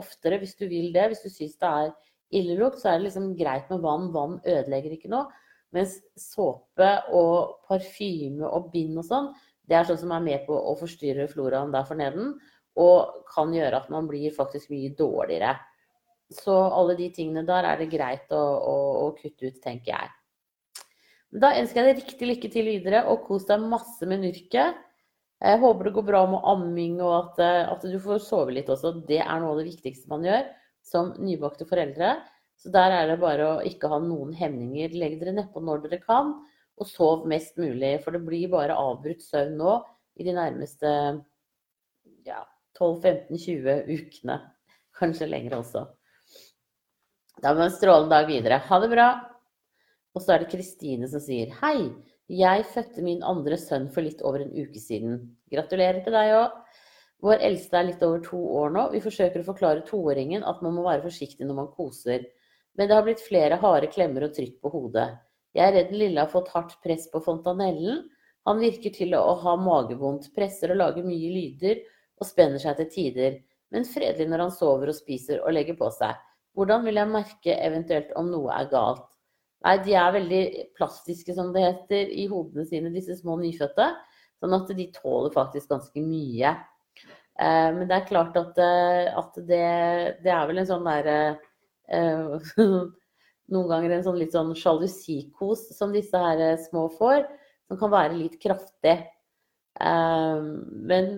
Oftere 0.00 0.40
hvis 0.40 0.56
du 0.58 0.64
vil 0.70 0.88
det. 0.94 1.10
Hvis 1.12 1.22
du 1.26 1.30
syns 1.30 1.58
det 1.60 1.68
er 1.68 1.92
illelukt, 2.34 2.80
så 2.80 2.90
er 2.90 2.98
det 2.98 3.08
liksom 3.10 3.34
greit 3.38 3.68
med 3.70 3.84
vann. 3.84 4.08
Vann 4.14 4.40
ødelegger 4.40 4.96
ikke 4.96 5.12
noe. 5.12 5.28
Mens 5.76 5.98
såpe 6.18 6.90
og 7.14 7.60
parfyme 7.68 8.48
og 8.48 8.70
bind 8.72 8.96
og 9.02 9.06
sånn, 9.06 9.30
det 9.68 9.76
er 9.76 9.88
sånn 9.88 10.00
som 10.00 10.12
er 10.14 10.24
med 10.24 10.44
på 10.46 10.56
å 10.56 10.74
forstyrre 10.78 11.28
floraen 11.30 11.74
der 11.74 11.86
for 11.86 11.98
neden. 11.98 12.34
Og 12.80 13.26
kan 13.30 13.52
gjøre 13.54 13.82
at 13.82 13.92
man 13.92 14.08
blir 14.08 14.34
faktisk 14.34 14.72
mye 14.72 14.94
dårligere. 14.96 15.54
Så 16.32 16.54
alle 16.54 16.96
de 16.98 17.10
tingene 17.14 17.44
der 17.46 17.66
er 17.68 17.78
det 17.78 17.90
greit 17.92 18.32
å, 18.34 18.42
å, 18.42 18.76
å 19.04 19.10
kutte 19.18 19.50
ut, 19.50 19.60
tenker 19.62 19.92
jeg. 19.92 20.14
Da 21.36 21.52
ønsker 21.58 21.82
jeg 21.82 21.88
deg 21.88 22.02
riktig 22.02 22.28
lykke 22.30 22.50
til 22.50 22.68
videre, 22.70 23.04
og 23.10 23.26
kos 23.26 23.46
deg 23.48 23.64
masse 23.68 24.06
med 24.08 24.22
nyrket. 24.24 24.78
Jeg 25.44 25.60
håper 25.60 25.88
det 25.88 25.92
går 25.98 26.06
bra 26.06 26.22
med 26.32 26.46
amming, 26.48 26.96
og 27.04 27.12
at, 27.18 27.42
at, 27.74 27.84
du 27.84 27.98
får 28.00 28.22
sove 28.24 28.54
litt 28.56 28.70
også. 28.72 28.94
Det 29.08 29.20
er 29.20 29.42
noe 29.42 29.52
av 29.52 29.60
det 29.60 29.68
viktigste 29.68 30.10
man 30.10 30.24
gjør 30.24 30.48
som 30.86 31.12
nybakte 31.20 31.66
foreldre. 31.68 32.14
Så 32.56 32.72
der 32.72 32.94
er 32.94 33.10
det 33.10 33.18
bare 33.20 33.48
å 33.50 33.64
ikke 33.68 33.90
ha 33.92 33.98
noen 34.00 34.32
hemninger. 34.36 34.94
Legg 34.96 35.18
dere 35.20 35.34
nedpå 35.36 35.60
når 35.60 35.84
dere 35.84 36.00
kan, 36.02 36.32
og 36.80 36.88
sov 36.88 37.26
mest 37.28 37.60
mulig. 37.60 37.98
For 38.04 38.16
det 38.16 38.24
blir 38.24 38.48
bare 38.54 38.78
avbrutt 38.80 39.24
søvn 39.26 39.58
nå 39.60 39.76
i 40.16 40.24
de 40.24 40.34
nærmeste 40.36 40.94
ja, 42.26 42.40
12-15-20 42.80 43.92
ukene. 43.92 44.40
Kanskje 44.96 45.28
lenger 45.28 45.60
også. 45.60 45.84
Da 47.42 47.52
må 47.52 47.60
vi 47.60 47.66
ha 47.66 47.70
en 47.70 47.76
strålende 47.76 48.14
dag 48.14 48.28
videre. 48.30 48.60
Ha 48.68 48.78
det 48.82 48.90
bra. 48.92 49.08
Og 50.16 50.22
så 50.24 50.34
er 50.34 50.42
det 50.42 50.52
Kristine 50.52 51.08
som 51.12 51.20
sier 51.20 51.52
hei. 51.60 51.90
Jeg 52.32 52.64
fødte 52.72 53.04
min 53.04 53.20
andre 53.22 53.58
sønn 53.60 53.90
for 53.92 54.02
litt 54.02 54.22
over 54.26 54.42
en 54.42 54.54
uke 54.56 54.80
siden. 54.82 55.20
Gratulerer 55.52 56.00
til 56.02 56.16
deg 56.16 56.32
òg. 56.38 56.56
Vår 57.24 57.44
eldste 57.44 57.78
er 57.78 57.86
litt 57.90 58.02
over 58.04 58.22
to 58.24 58.40
år 58.60 58.72
nå. 58.74 58.88
Vi 58.92 59.04
forsøker 59.04 59.42
å 59.42 59.48
forklare 59.50 59.84
toåringen 59.88 60.44
at 60.48 60.62
man 60.64 60.74
må 60.76 60.84
være 60.88 61.04
forsiktig 61.04 61.46
når 61.46 61.60
man 61.60 61.70
koser. 61.76 62.26
Men 62.76 62.88
det 62.88 62.96
har 62.96 63.06
blitt 63.06 63.24
flere 63.24 63.60
harde 63.60 63.88
klemmer 63.92 64.26
og 64.26 64.34
trykk 64.36 64.58
på 64.64 64.72
hodet. 64.72 65.06
Jeg 65.56 65.64
er 65.64 65.76
redd 65.78 65.92
lille 65.96 66.20
har 66.20 66.32
fått 66.32 66.50
hardt 66.52 66.76
press 66.84 67.06
på 67.12 67.22
fontanellen. 67.24 68.02
Han 68.46 68.60
virker 68.60 68.92
til 68.94 69.16
å 69.16 69.36
ha 69.42 69.56
magevondt, 69.58 70.28
presser 70.36 70.74
og 70.74 70.80
lager 70.82 71.06
mye 71.06 71.30
lyder 71.32 71.80
og 72.20 72.28
spenner 72.28 72.60
seg 72.62 72.76
til 72.80 72.90
tider, 72.92 73.38
men 73.74 73.88
fredelig 73.88 74.28
når 74.30 74.44
han 74.44 74.52
sover 74.54 74.92
og 74.92 74.96
spiser 74.96 75.40
og 75.42 75.56
legger 75.56 75.76
på 75.78 75.88
seg. 75.94 76.14
Hvordan 76.56 76.86
vil 76.86 76.96
jeg 76.96 77.12
merke 77.12 77.56
eventuelt 77.60 78.14
om 78.16 78.30
noe 78.32 78.54
er 78.56 78.70
galt? 78.72 79.04
Nei, 79.66 79.76
de 79.84 79.96
er 79.98 80.14
veldig 80.14 80.42
plastiske, 80.76 81.34
som 81.36 81.50
det 81.52 81.64
heter, 81.64 82.08
i 82.12 82.26
hodene 82.30 82.64
sine, 82.68 82.92
disse 82.94 83.16
små 83.18 83.36
nyfødte. 83.40 83.90
Sånn 84.40 84.54
at 84.56 84.70
de 84.78 84.86
tåler 84.94 85.32
faktisk 85.34 85.72
ganske 85.72 86.02
mye. 86.04 86.52
Eh, 87.36 87.70
men 87.76 87.84
det 87.88 87.96
er 87.98 88.06
klart 88.08 88.36
at, 88.40 88.56
eh, 88.62 89.08
at 89.12 89.34
det, 89.48 89.64
det, 90.24 90.32
er 90.32 90.46
vel 90.48 90.62
en 90.62 90.68
sånn 90.68 90.86
derre 90.88 91.16
eh, 91.92 92.54
Noen 93.52 93.68
ganger 93.70 93.92
en 93.94 94.06
sånn 94.06 94.16
litt 94.18 94.32
sånn 94.34 94.54
sjalusikos 94.58 95.68
som 95.76 95.92
disse 95.94 96.18
her 96.18 96.40
små 96.64 96.88
får, 96.96 97.20
som 97.68 97.78
kan 97.78 97.92
være 97.92 98.16
litt 98.18 98.40
kraftig. 98.42 98.96
Men 99.78 101.12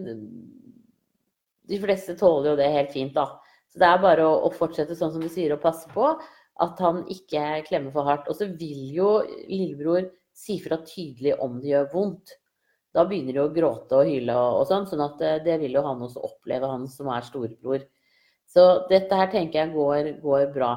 de 1.73 1.79
fleste 1.81 2.19
tåler 2.21 2.51
jo 2.51 2.59
det 2.61 2.67
helt 2.75 2.93
fint, 2.93 3.15
da. 3.17 3.39
Det 3.79 3.87
er 3.87 4.03
bare 4.03 4.27
å, 4.27 4.35
å 4.49 4.51
fortsette 4.55 4.97
sånn 4.99 5.15
som 5.15 5.23
du 5.23 5.31
sier, 5.31 5.55
og 5.55 5.63
passe 5.63 5.91
på 5.95 6.11
at 6.59 6.81
han 6.83 7.05
ikke 7.13 7.63
klemmer 7.69 7.95
for 7.95 8.09
hardt. 8.09 8.29
Og 8.31 8.39
så 8.39 8.49
vil 8.59 8.89
jo 8.97 9.13
lillebror 9.47 10.09
si 10.35 10.59
fra 10.63 10.81
tydelig 10.87 11.37
om 11.43 11.59
det 11.63 11.73
gjør 11.73 11.91
vondt. 11.93 12.35
Da 12.95 13.05
begynner 13.07 13.37
de 13.37 13.43
å 13.43 13.53
gråte 13.55 14.01
og 14.01 14.09
hyle 14.09 14.35
og, 14.35 14.63
og 14.63 14.67
sånn, 14.71 14.89
sånn 14.89 15.05
at 15.05 15.21
det, 15.21 15.33
det, 15.47 15.59
vil 15.63 15.77
jo 15.77 15.85
han 15.87 16.03
også 16.03 16.25
oppleve, 16.25 16.71
han 16.71 16.89
som 16.91 17.11
er 17.13 17.27
storebror. 17.27 17.85
Så 18.49 18.65
dette 18.89 19.19
her 19.19 19.31
tenker 19.31 19.61
jeg 19.61 19.75
går, 19.75 20.13
går 20.23 20.49
bra. 20.55 20.73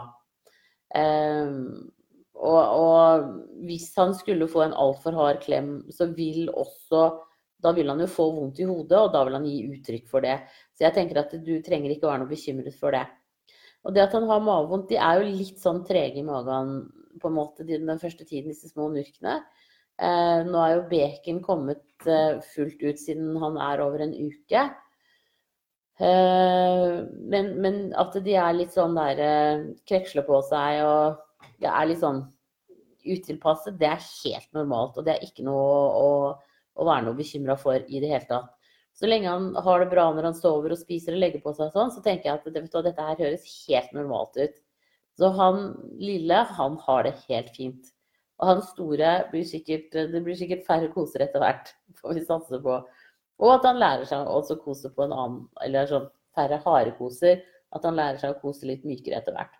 Um, 0.91 1.88
og, 2.36 2.60
og, 2.60 3.27
hvis 3.67 3.88
han 3.96 4.15
skulle 4.17 4.50
få 4.51 4.65
en 4.65 4.75
altfor 4.75 5.15
hard 5.15 5.39
klem, 5.46 5.75
så 5.93 6.10
vil 6.17 6.50
også 6.50 7.05
da 7.62 7.74
vil 7.77 7.89
han 7.91 8.01
jo 8.01 8.10
få 8.10 8.27
vondt 8.36 8.62
i 8.62 8.68
hodet, 8.68 8.98
og 8.98 9.12
da 9.13 9.24
vil 9.27 9.38
han 9.38 9.48
gi 9.48 9.58
uttrykk 9.70 10.08
for 10.10 10.25
det. 10.25 10.38
Så 10.75 10.86
jeg 10.88 10.96
tenker 10.98 11.22
at 11.22 11.34
du 11.46 11.53
trenger 11.65 11.94
ikke 11.94 12.10
være 12.10 12.24
noe 12.24 12.32
bekymret 12.32 12.77
for 12.77 12.96
det. 12.96 13.06
Og 13.86 13.96
det 13.96 14.03
at 14.03 14.13
han 14.18 14.27
har 14.30 14.44
magevondt, 14.46 14.89
de 14.91 15.00
er 15.01 15.20
jo 15.20 15.30
litt 15.30 15.62
sånn 15.62 15.82
trege 15.88 16.22
i 16.22 16.25
magen 16.25 16.75
på 17.22 17.30
en 17.30 17.36
måte 17.38 17.65
den 17.68 18.01
første 18.01 18.25
tiden, 18.25 18.53
disse 18.53 18.70
små 18.72 18.89
nurkene. 18.94 19.39
Eh, 20.01 20.39
nå 20.48 20.62
er 20.65 20.75
jo 20.75 20.86
bacon 20.89 21.41
kommet 21.46 22.08
eh, 22.10 22.39
fullt 22.53 22.82
ut 22.82 23.01
siden 23.01 23.36
han 23.41 23.58
er 23.62 23.84
over 23.84 24.01
en 24.06 24.13
uke. 24.18 24.63
Eh, 26.01 26.86
men, 27.34 27.51
men, 27.62 27.82
at 28.00 28.15
de 28.25 28.38
er 28.38 28.56
litt 28.58 28.74
sånn 28.74 28.98
der 28.98 29.65
kreksler 29.89 30.25
på 30.25 30.39
seg 30.48 30.82
og 30.88 31.20
det 31.62 31.70
er 31.70 31.89
litt 31.89 32.01
sånn 32.01 32.24
utilpasset, 33.01 33.77
det 33.77 33.89
er 33.89 34.01
helt 34.01 34.50
normalt. 34.58 34.98
Og 34.98 35.06
det 35.06 35.15
er 35.15 35.27
ikke 35.27 35.46
noe 35.46 35.70
å, 35.98 36.10
å 36.81 36.88
være 36.88 37.05
noe 37.07 37.17
bekymra 37.17 37.55
for 37.59 37.77
i 37.77 38.01
det 38.01 38.09
hele 38.11 38.27
tatt. 38.29 38.50
Så 38.97 39.07
lenge 39.07 39.31
han 39.31 39.53
har 39.55 39.79
det 39.81 39.91
bra 39.93 40.09
når 40.11 40.27
han 40.29 40.38
sover 40.38 40.73
og 40.73 40.81
spiser 40.81 41.15
og 41.15 41.23
legger 41.23 41.43
på 41.43 41.53
seg 41.55 41.71
sånn, 41.73 41.93
så 41.93 42.03
tenker 42.03 42.27
jeg 42.27 42.39
at 42.39 42.50
det, 42.51 42.65
dette 42.89 43.07
her 43.07 43.23
høres 43.23 43.47
helt 43.69 43.93
normalt 43.95 44.38
ut. 44.38 44.57
Så 45.19 45.29
han 45.38 45.63
lille, 46.00 46.43
han 46.57 46.77
har 46.85 47.05
det 47.07 47.15
helt 47.29 47.51
fint. 47.55 47.91
Og 48.41 48.50
han 48.50 48.61
store 48.65 49.09
blir 49.29 49.45
sikkert 49.45 49.93
Det 49.93 50.21
blir 50.25 50.38
sikkert 50.38 50.63
færre 50.65 50.89
koser 50.93 51.21
etter 51.27 51.43
hvert, 51.43 51.71
får 52.01 52.17
vi 52.17 52.25
satse 52.25 52.61
på. 52.63 52.81
Og 53.41 53.55
at 53.55 53.65
han 53.65 53.79
lærer 53.81 54.05
seg 54.09 54.27
å 54.27 54.59
kose 54.61 54.91
på 54.93 55.05
en 55.05 55.15
annen 55.15 55.41
Eller 55.65 55.89
sånn 55.89 56.09
færre 56.38 56.61
harekoser. 56.65 57.41
At 57.71 57.85
han 57.88 57.97
lærer 57.97 58.19
seg 58.19 58.35
å 58.35 58.41
kose 58.41 58.67
litt 58.67 58.83
mykere 58.83 59.21
etter 59.21 59.35
hvert. 59.35 59.53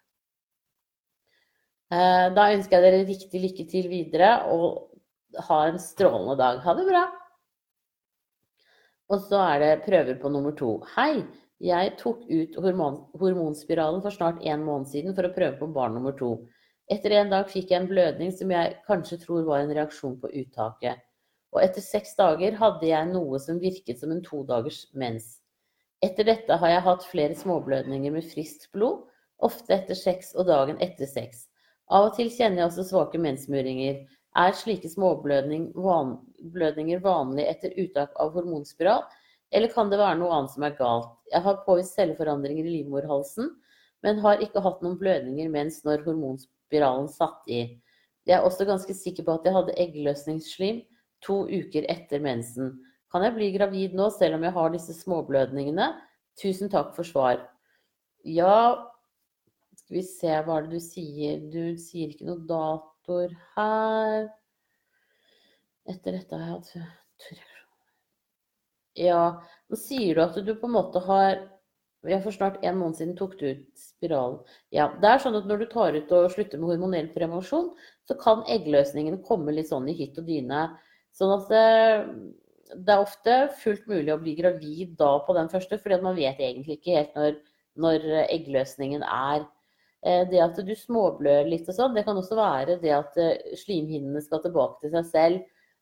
Eh, 1.92 2.28
da 2.36 2.48
ønsker 2.52 2.78
jeg 2.78 2.84
dere 2.86 3.06
riktig 3.08 3.42
lykke 3.44 3.68
til 3.72 3.88
videre. 3.92 4.32
og 4.52 4.91
ha 5.48 5.60
en 5.68 5.80
strålende 5.80 6.38
dag. 6.40 6.62
Ha 6.66 6.74
det 6.78 6.88
bra! 6.88 7.06
Og 9.12 9.24
så 9.28 9.42
er 9.44 9.60
det 9.60 9.86
prøver 9.86 10.20
på 10.22 10.32
nummer 10.32 10.56
to. 10.56 10.80
Hei! 10.96 11.24
Jeg 11.62 11.92
tok 12.00 12.24
ut 12.26 12.56
hormon 12.58 12.96
hormonspiralen 13.22 14.02
for 14.02 14.14
snart 14.16 14.40
en 14.50 14.64
måned 14.66 14.90
siden 14.90 15.14
for 15.14 15.28
å 15.28 15.34
prøve 15.36 15.60
på 15.60 15.68
barn 15.76 15.94
nummer 15.94 16.16
to. 16.18 16.32
Etter 16.90 17.14
en 17.20 17.30
dag 17.30 17.52
fikk 17.52 17.70
jeg 17.70 17.84
en 17.84 17.92
blødning 17.92 18.32
som 18.34 18.50
jeg 18.52 18.80
kanskje 18.88 19.20
tror 19.22 19.46
var 19.46 19.62
en 19.62 19.74
reaksjon 19.78 20.18
på 20.24 20.32
uttaket. 20.42 21.04
Og 21.54 21.62
etter 21.62 21.84
seks 21.86 22.16
dager 22.18 22.58
hadde 22.58 22.88
jeg 22.90 23.12
noe 23.12 23.40
som 23.44 23.60
virket 23.62 24.02
som 24.02 24.12
en 24.16 24.24
todagers 24.26 24.88
mens. 24.98 25.38
Etter 26.02 26.26
dette 26.26 26.58
har 26.58 26.74
jeg 26.74 26.86
hatt 26.88 27.06
flere 27.06 27.38
småblødninger 27.38 28.16
med 28.16 28.26
friskt 28.26 28.72
blod, 28.74 29.04
ofte 29.38 29.76
etter 29.76 29.98
seks 29.98 30.34
og 30.34 30.48
dagen 30.50 30.82
etter 30.82 31.06
seks. 31.06 31.46
Av 31.92 32.08
og 32.08 32.16
til 32.18 32.32
kjenner 32.32 32.64
jeg 32.64 32.72
også 32.72 32.88
svake 32.88 33.22
mensmuringer. 33.22 34.02
Er 34.40 34.54
slike 34.56 34.88
småblødninger 34.88 37.02
vanlig 37.04 37.46
etter 37.52 37.74
uttak 37.82 38.14
av 38.16 38.32
hormonspiral, 38.38 39.04
eller 39.52 39.72
kan 39.74 39.90
det 39.92 40.00
være 40.00 40.22
noe 40.22 40.32
annet 40.32 40.54
som 40.54 40.64
er 40.64 40.78
galt? 40.78 41.10
Jeg 41.34 41.44
har 41.44 41.64
påvist 41.66 41.98
celleforandringer 42.00 42.64
i 42.64 42.76
livmorhalsen, 42.78 43.50
men 44.02 44.22
har 44.24 44.44
ikke 44.44 44.64
hatt 44.64 44.80
noen 44.84 44.96
blødninger 45.02 45.50
mens 45.52 45.82
når 45.84 46.06
hormonspiralen 46.06 47.10
satt 47.12 47.50
i. 47.52 47.66
Jeg 48.26 48.38
er 48.38 48.48
også 48.48 48.66
ganske 48.70 48.94
sikker 48.96 49.28
på 49.28 49.36
at 49.36 49.46
jeg 49.46 49.56
hadde 49.58 49.76
eggløsningsslim 49.84 50.80
to 51.26 51.42
uker 51.50 51.84
etter 51.92 52.24
mensen. 52.24 52.78
Kan 53.12 53.26
jeg 53.26 53.36
bli 53.36 53.50
gravid 53.58 53.98
nå 53.98 54.08
selv 54.16 54.38
om 54.38 54.44
jeg 54.48 54.56
har 54.56 54.72
disse 54.72 54.96
småblødningene? 55.02 55.90
Tusen 56.40 56.72
takk 56.72 56.96
for 56.96 57.08
svar. 57.08 57.42
Ja, 58.24 58.88
skal 59.76 59.98
vi 59.98 60.06
se 60.08 60.38
hva 60.46 60.62
det 60.64 60.78
du 60.78 60.80
sier. 60.80 61.42
Du 61.52 61.76
sier 61.82 62.14
ikke 62.14 62.30
noe 62.30 62.46
datoer 63.02 63.36
her. 63.56 64.30
Etter 65.90 66.12
dette 66.14 66.36
har 66.36 66.62
jeg 66.62 66.84
hatt 66.84 67.40
Ja, 68.96 69.42
nå 69.70 69.78
sier 69.80 70.16
du 70.16 70.22
at 70.22 70.36
du 70.46 70.54
på 70.56 70.68
en 70.68 70.76
måte 70.76 71.00
har 71.08 71.48
ja, 72.04 72.18
For 72.22 72.34
snart 72.34 72.64
en 72.66 72.80
måned 72.80 72.98
siden 72.98 73.16
tok 73.16 73.36
du 73.38 73.52
ut 73.52 73.66
spiralen. 73.78 74.40
Ja, 74.74 74.88
det 75.02 75.08
er 75.08 75.20
sånn 75.22 75.38
at 75.38 75.46
Når 75.46 75.62
du 75.62 75.66
tar 75.70 75.94
ut 75.94 76.12
og 76.18 76.32
slutter 76.34 76.58
med 76.58 76.72
hormonell 76.74 77.12
prevensjon, 77.14 77.72
så 78.10 78.18
kan 78.18 78.42
eggløsningen 78.50 79.22
komme 79.28 79.54
litt 79.54 79.70
sånn 79.70 79.90
i 79.90 79.94
hytt 79.94 80.18
og 80.18 80.26
dyne. 80.26 80.64
Sånn 81.14 81.34
at 81.36 81.52
det, 81.52 81.68
det, 82.74 82.90
er 82.96 83.04
ofte 83.04 83.36
fullt 83.62 83.86
mulig 83.86 84.16
å 84.16 84.18
bli 84.22 84.34
gravid 84.34 84.96
da 84.98 85.12
på 85.28 85.36
den 85.38 85.52
første, 85.54 85.78
fordi 85.78 86.02
man 86.02 86.18
vet 86.18 86.42
egentlig 86.42 86.80
ikke 86.80 86.98
helt 86.98 87.20
når, 87.20 87.38
når 87.86 88.10
eggløsningen 88.24 89.06
er. 89.06 89.46
Eh, 90.02 90.24
det 90.32 90.42
at 90.42 90.58
du 90.66 90.74
småblør 90.74 91.46
litt 91.50 91.68
og 91.70 91.78
sånn, 91.78 91.94
det 91.94 92.04
kan 92.08 92.18
også 92.18 92.38
være 92.40 92.80
det 92.82 92.94
at 92.96 93.18
eh, 93.22 93.56
slimhinnene 93.60 94.22
skal 94.26 94.42
tilbake 94.42 94.82
til 94.82 94.94
seg 94.96 95.10
selv. 95.12 95.42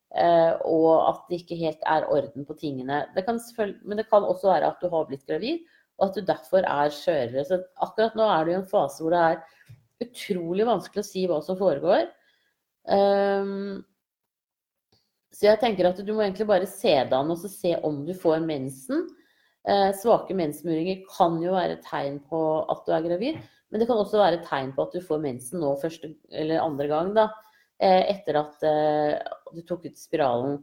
Eh, 0.10 0.54
og 0.68 0.90
at 1.06 1.28
det 1.30 1.44
ikke 1.44 1.60
helt 1.60 1.84
er 1.88 2.08
orden 2.12 2.48
på 2.48 2.58
tingene. 2.60 3.04
Det 3.16 3.24
men 3.30 4.00
det 4.00 4.10
kan 4.10 4.26
også 4.26 4.50
være 4.52 4.72
at 4.74 4.82
du 4.82 4.90
har 4.92 5.06
blitt 5.08 5.28
gravid, 5.30 5.62
og 6.00 6.10
at 6.10 6.18
du 6.18 6.26
derfor 6.28 6.66
er 6.66 6.96
skjørere. 6.96 7.46
Så 7.48 7.62
akkurat 7.86 8.18
nå 8.18 8.26
er 8.28 8.46
du 8.46 8.52
i 8.52 8.58
en 8.60 8.68
fase 8.68 9.04
hvor 9.04 9.16
det 9.16 9.22
er 9.28 10.08
utrolig 10.08 10.66
vanskelig 10.68 11.04
å 11.04 11.08
si 11.08 11.24
hva 11.28 11.40
som 11.44 11.60
foregår. 11.60 12.08
Um, 12.90 13.84
så 15.36 15.50
jeg 15.50 15.60
tenker 15.62 15.90
at 15.90 16.00
du 16.02 16.12
må 16.16 16.24
egentlig 16.24 16.48
bare 16.50 16.68
se 16.72 16.94
det 16.96 17.16
an 17.16 17.32
og 17.36 17.44
se 17.44 17.76
om 17.86 18.02
du 18.08 18.14
får 18.18 18.40
mensen. 18.44 19.06
Svake 20.00 20.34
mensmuringer 20.34 21.04
kan 21.12 21.36
jo 21.44 21.52
være 21.54 21.78
tegn 21.86 22.16
på 22.32 22.40
at 22.72 22.88
du 22.88 22.94
er 22.96 23.04
gravid, 23.06 23.42
men 23.70 23.82
det 23.82 23.88
kan 23.90 24.00
også 24.02 24.18
være 24.20 24.40
et 24.40 24.48
tegn 24.50 24.74
på 24.76 24.88
at 24.88 24.96
du 24.96 25.04
får 25.06 25.22
mensen 25.22 25.62
nå 25.62 25.76
første 25.82 26.12
eller 26.34 26.64
andre 26.64 26.90
gang. 26.90 27.14
da. 27.18 27.30
Eh, 27.80 28.10
etter 28.12 28.36
at 28.36 28.64
eh, 28.68 29.14
du 29.56 29.62
tok 29.64 29.86
ut 29.88 30.00
spiralen. 30.00 30.58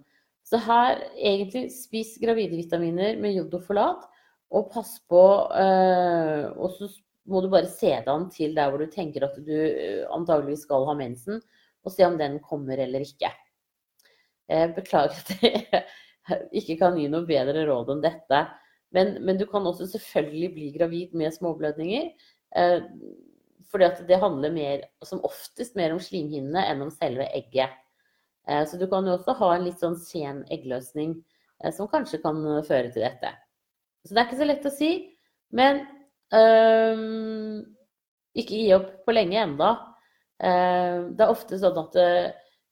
Så 0.47 0.61
her 0.63 1.01
egentlig 1.17 1.71
spis 1.75 2.13
gravide 2.23 2.59
vitaminer 2.59 3.17
med 3.19 3.39
jodofolat, 3.39 4.05
og 4.55 4.69
pass 4.71 4.93
på 5.11 5.23
eh, 5.59 6.45
Og 6.55 6.77
så 6.77 6.91
må 7.27 7.41
du 7.43 7.49
bare 7.51 7.67
se 7.67 7.89
deg 7.89 8.11
an 8.13 8.29
til 8.31 8.53
der 8.55 8.69
hvor 8.71 8.85
du 8.85 8.93
tenker 8.93 9.25
at 9.27 9.41
du 9.43 9.57
antageligvis 10.15 10.67
skal 10.69 10.85
ha 10.87 10.95
mensen, 10.95 11.41
og 11.83 11.95
se 11.95 12.05
om 12.07 12.19
den 12.21 12.39
kommer 12.45 12.79
eller 12.79 13.03
ikke. 13.03 13.33
Beklager 14.77 15.17
at 15.17 15.33
jeg 15.43 15.83
ikke 16.61 16.77
kan 16.85 16.99
gi 17.01 17.09
noe 17.11 17.27
bedre 17.27 17.65
råd 17.67 17.97
enn 17.97 18.05
dette. 18.05 18.45
Men, 18.95 19.17
men, 19.27 19.39
du 19.41 19.47
kan 19.51 19.67
også 19.67 19.89
selvfølgelig 19.91 20.51
bli 20.55 20.71
gravid 20.77 21.17
med 21.19 21.35
småblødninger. 21.35 22.13
Fordi 23.71 23.85
at 23.85 23.99
det 24.09 24.21
handler 24.23 24.55
mer, 24.55 24.85
som 25.05 25.25
oftest 25.27 25.75
mer 25.77 25.93
om 25.93 26.01
slimhinnene 26.01 26.63
enn 26.71 26.85
om 26.87 26.93
selve 26.95 27.27
egget. 27.37 27.75
Eh, 28.49 28.63
så 28.69 28.79
du 28.79 28.87
kan 28.91 29.07
jo 29.07 29.17
også 29.17 29.35
ha 29.41 29.51
en 29.55 29.67
litt 29.67 29.83
sånn 29.83 29.99
sen 29.99 30.45
eggløsning 30.55 31.17
eh, 31.63 31.73
som 31.75 31.91
kanskje 31.91 32.23
kan 32.23 32.41
føre 32.67 32.93
til 32.95 33.03
dette. 33.03 33.33
Så 34.07 34.15
det 34.15 34.23
er 34.23 34.29
ikke 34.29 34.41
så 34.41 34.49
lett 34.49 34.69
å 34.69 34.75
si. 34.75 34.91
Men 35.57 35.83
øh, 36.35 37.61
ikke 38.39 38.63
gi 38.63 38.73
opp 38.77 38.91
på 39.07 39.15
lenge 39.15 39.43
enda. 39.43 39.77
Det 40.37 41.23
er 41.25 41.31
ofte 41.33 41.57
sånn 41.57 41.79
at 41.81 41.95
det, 41.97 42.09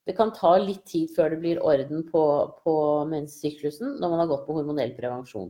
det, 0.04 0.12
kan 0.18 0.34
ta 0.36 0.50
litt 0.60 0.82
tid 0.84 1.14
før 1.16 1.32
det 1.32 1.38
blir 1.40 1.62
orden 1.64 2.02
på, 2.10 2.24
på 2.60 2.74
menssyklusen 3.08 3.94
når 4.02 4.12
man 4.12 4.20
har 4.20 4.28
gått 4.28 4.42
på 4.44 4.56
hormonell 4.58 4.92
prevensjon. 4.98 5.48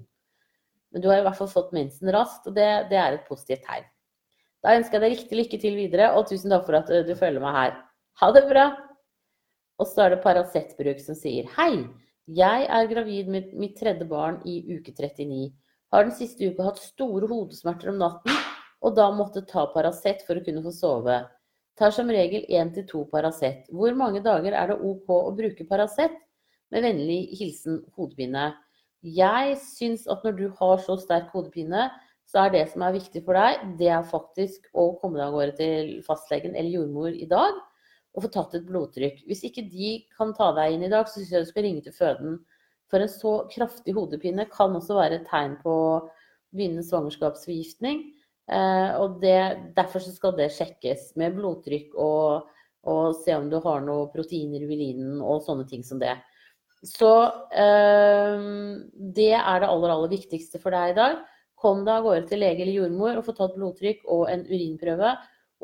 Men 0.95 1.03
du 1.03 1.09
har 1.11 1.19
i 1.19 1.25
hvert 1.26 1.41
fall 1.41 1.50
fått 1.50 1.75
mensen 1.75 2.12
raskt, 2.14 2.47
og 2.47 2.55
det, 2.55 2.69
det 2.93 3.00
er 3.00 3.17
et 3.17 3.26
positivt 3.26 3.67
tegn. 3.67 3.88
Da 4.64 4.78
ønsker 4.78 4.97
jeg 4.97 5.02
deg 5.04 5.18
riktig 5.18 5.37
lykke 5.37 5.59
til 5.61 5.75
videre, 5.76 6.06
og 6.16 6.25
tusen 6.30 6.54
takk 6.54 6.64
for 6.64 6.78
at 6.78 6.88
du 7.04 7.12
følger 7.18 7.42
meg 7.42 7.52
her. 7.52 7.75
Ha 8.23 8.30
det 8.33 8.47
bra! 8.49 8.64
Og 9.76 9.90
så 9.90 10.06
er 10.06 10.14
det 10.14 10.23
Paracet-bruk 10.25 11.02
som 11.02 11.18
sier 11.18 11.50
Hei, 11.59 11.85
jeg 12.33 12.68
er 12.73 12.88
gravid 12.88 13.28
med 13.28 13.50
mitt 13.61 13.75
tredje 13.76 14.06
barn 14.09 14.38
i 14.49 14.62
uke 14.71 14.94
39. 14.94 15.50
Har 15.92 16.06
den 16.06 16.14
siste 16.16 16.49
uka 16.49 16.71
hatt 16.71 16.80
store 16.80 17.28
hodesmerter 17.28 17.90
om 17.92 17.99
natten, 18.00 18.38
og 18.80 18.97
da 18.97 19.11
måtte 19.12 19.44
ta 19.50 19.66
Paracet 19.75 20.25
for 20.25 20.40
å 20.40 20.44
kunne 20.47 20.64
få 20.64 20.73
sove. 20.73 21.18
Tar 21.76 21.92
som 21.92 22.09
regel 22.09 22.47
én 22.49 22.73
til 22.73 22.87
to 22.88 23.02
Paracet. 23.12 23.68
Hvor 23.68 23.92
mange 23.99 24.25
dager 24.25 24.56
er 24.56 24.73
det 24.73 24.78
OK 24.80 25.12
å 25.12 25.35
bruke 25.37 25.68
Paracet? 25.68 26.16
Med 26.73 26.87
vennlig 26.87 27.35
hilsen 27.37 27.83
hodepine. 27.99 28.54
Jeg 29.04 29.59
syns 29.61 30.09
at 30.09 30.25
når 30.25 30.38
du 30.40 30.47
har 30.56 30.80
så 30.80 30.97
sterk 31.02 31.35
hodepine, 31.37 31.90
så 32.35 32.43
er 32.43 32.50
det 32.50 32.64
som 32.73 32.83
er 32.83 32.97
viktig 32.97 33.23
for 33.23 33.38
deg, 33.38 33.61
det 33.79 33.93
er 33.95 34.09
faktisk 34.11 34.67
å 34.75 34.88
komme 34.99 35.21
deg 35.21 35.29
av 35.29 35.37
gårde 35.37 35.55
til 35.61 35.93
fastlegen 36.03 36.57
eller 36.59 36.81
jordmor 36.81 37.14
i 37.14 37.29
dag 37.31 37.61
og 38.14 38.25
få 38.25 38.31
tatt 38.35 38.57
et 38.59 38.67
blodtrykk. 38.67 39.23
Hvis 39.29 39.45
ikke 39.47 39.64
de 39.71 39.93
kan 40.17 40.33
ta 40.35 40.49
deg 40.57 40.75
inn 40.75 40.85
i 40.87 40.91
dag, 40.91 41.07
så 41.07 41.21
syns 41.21 41.31
jeg 41.35 41.47
du 41.47 41.50
skal 41.50 41.67
ringe 41.67 41.85
til 41.87 41.95
føden. 41.95 42.37
For 42.91 43.03
en 43.03 43.11
så 43.11 43.33
kraftig 43.50 43.95
hodepine 43.97 44.47
kan 44.50 44.75
også 44.75 44.99
være 44.99 45.21
et 45.21 45.29
tegn 45.31 45.57
på 45.62 45.76
begynnende 46.55 46.87
svangerskapsforgiftning. 46.87 48.05
Eh, 48.50 48.91
og 49.00 49.19
det, 49.23 49.75
derfor 49.79 50.03
skal 50.05 50.35
det 50.38 50.50
sjekkes 50.55 51.12
med 51.19 51.38
blodtrykk 51.38 51.95
og, 51.95 52.50
og, 52.87 53.14
se 53.23 53.35
om 53.38 53.47
du 53.50 53.61
har 53.64 53.83
noe 53.87 54.11
proteiner 54.12 54.62
i 54.62 54.69
urinen 54.69 55.23
og 55.23 55.43
sånne 55.47 55.67
ting 55.71 55.87
som 55.87 56.03
det. 56.03 56.14
Så 56.85 57.12
øh, 57.57 58.43
det 59.17 59.31
er 59.38 59.62
det 59.62 59.71
aller, 59.71 59.95
aller 59.95 60.11
viktigste 60.12 60.61
for 60.61 60.76
deg 60.76 60.93
i 60.93 60.99
dag. 60.99 61.23
Kom 61.64 61.80
deg 61.87 61.97
av 61.97 62.04
gårde 62.04 62.28
til 62.28 62.42
lege 62.42 62.61
eller 62.61 62.76
jordmor 62.76 63.18
og 63.18 63.25
få 63.25 63.33
tatt 63.38 63.56
blodtrykk 63.56 64.04
og 64.12 64.26
en 64.28 64.44
urinprøve. 64.50 65.14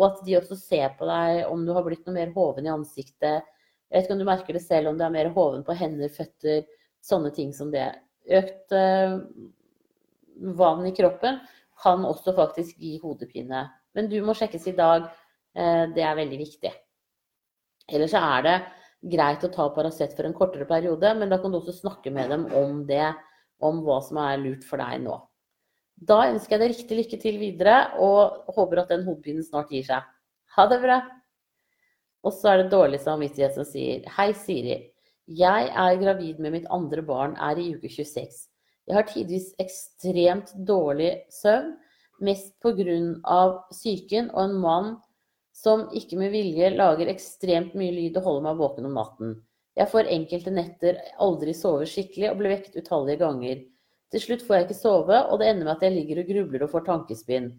Og 0.00 0.04
at 0.06 0.20
de 0.24 0.36
også 0.38 0.56
ser 0.56 0.94
på 0.96 1.08
deg 1.08 1.42
om 1.50 1.66
du 1.66 1.74
har 1.76 1.84
blitt 1.84 2.06
noe 2.08 2.16
mer 2.16 2.30
hoven 2.32 2.64
i 2.64 2.72
ansiktet. 2.72 3.44
Jeg 3.90 3.96
vet 3.98 4.06
ikke 4.06 4.16
om 4.16 4.22
du 4.22 4.28
merker 4.28 4.56
det 4.56 4.62
selv, 4.64 4.88
om 4.88 4.98
det 4.98 5.04
er 5.04 5.12
mer 5.12 5.32
hoven 5.34 5.64
på 5.66 5.76
hender, 5.76 6.12
føtter, 6.14 6.62
sånne 7.04 7.32
ting 7.36 7.50
som 7.52 7.72
det. 7.74 7.88
Økt 8.30 8.72
øh, 8.76 9.18
vann 10.56 10.86
i 10.88 10.94
kroppen 10.96 11.40
kan 11.82 12.04
også 12.06 12.32
faktisk 12.36 12.80
gi 12.80 12.96
hodepine. 13.02 13.66
Men 13.96 14.08
du 14.08 14.20
må 14.24 14.36
sjekkes 14.38 14.68
i 14.70 14.76
dag. 14.78 15.08
Eh, 15.56 15.84
det 15.92 16.04
er 16.06 16.18
veldig 16.18 16.38
viktig. 16.38 16.72
Ellers 17.90 18.14
er 18.14 18.46
det 18.46 18.56
greit 19.10 19.44
å 19.44 19.50
ta 19.52 19.66
Paracet 19.74 20.14
for 20.16 20.28
en 20.28 20.36
kortere 20.36 20.68
periode, 20.68 21.12
men 21.18 21.32
da 21.32 21.40
kan 21.40 21.52
du 21.52 21.58
også 21.58 21.74
snakke 21.74 22.12
med 22.14 22.30
dem 22.30 22.46
om 22.56 22.84
det, 22.86 23.08
om 23.64 23.80
hva 23.84 23.98
som 24.04 24.20
er 24.22 24.40
lurt 24.40 24.64
for 24.68 24.80
deg 24.80 25.02
nå. 25.04 25.16
Da 26.00 26.22
ønsker 26.30 26.56
jeg 26.56 26.62
deg 26.62 26.72
riktig 26.72 26.96
lykke 26.96 27.18
til 27.20 27.40
videre, 27.40 27.78
og 28.00 28.54
håper 28.56 28.82
at 28.82 28.92
den 28.94 29.04
hodepinen 29.04 29.44
snart 29.44 29.72
gir 29.72 29.84
seg. 29.84 30.06
Ha 30.56 30.66
det 30.70 30.80
bra! 30.82 31.00
Og 32.24 32.32
så 32.36 32.52
er 32.52 32.62
det 32.62 32.72
dårlig 32.72 33.00
samvittighet 33.00 33.56
som 33.56 33.66
sier 33.68 34.06
Hei, 34.16 34.30
Siri. 34.36 34.78
Jeg 35.30 35.68
er 35.68 36.00
gravid 36.00 36.40
med 36.42 36.56
mitt 36.56 36.70
andre 36.72 37.04
barn, 37.06 37.36
er 37.36 37.60
i 37.60 37.70
uke 37.76 37.88
26. 37.88 38.48
Jeg 38.88 38.96
har 38.96 39.06
tidvis 39.06 39.52
ekstremt 39.62 40.50
dårlig 40.66 41.12
søvn, 41.32 41.76
mest 42.20 42.56
pga. 42.64 43.42
psyken 43.70 44.32
og 44.34 44.42
en 44.42 44.56
mann 44.60 44.90
som 45.54 45.86
ikke 45.96 46.18
med 46.18 46.32
vilje 46.32 46.72
lager 46.74 47.12
ekstremt 47.12 47.76
mye 47.76 47.92
lyd 47.92 48.16
og 48.18 48.26
holder 48.26 48.46
meg 48.48 48.60
våken 48.60 48.88
om 48.88 48.96
natten. 48.96 49.36
Jeg 49.76 49.88
får 49.92 50.10
enkelte 50.12 50.52
netter 50.52 50.98
aldri 51.22 51.54
sove 51.54 51.86
skikkelig 51.88 52.32
og 52.32 52.40
blir 52.40 52.56
vekket 52.56 52.80
utallige 52.82 53.20
ganger. 53.20 53.62
Til 54.10 54.22
slutt 54.24 54.42
får 54.46 54.56
jeg 54.56 54.66
ikke 54.66 54.80
sove, 54.80 55.18
og 55.30 55.38
det 55.38 55.50
ender 55.50 55.68
med 55.68 55.76
at 55.76 55.84
jeg 55.86 55.94
ligger 55.94 56.22
og 56.22 56.30
grubler 56.32 56.64
og 56.66 56.72
får 56.72 56.86
tankespinn. 56.88 57.52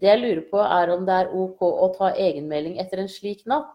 Det 0.00 0.08
jeg 0.08 0.20
lurer 0.22 0.44
på, 0.48 0.60
er 0.62 0.92
om 0.94 1.04
det 1.04 1.16
er 1.20 1.34
OK 1.36 1.64
å 1.68 1.88
ta 1.96 2.12
egenmelding 2.14 2.78
etter 2.80 3.02
en 3.02 3.10
slik 3.12 3.42
natt. 3.50 3.74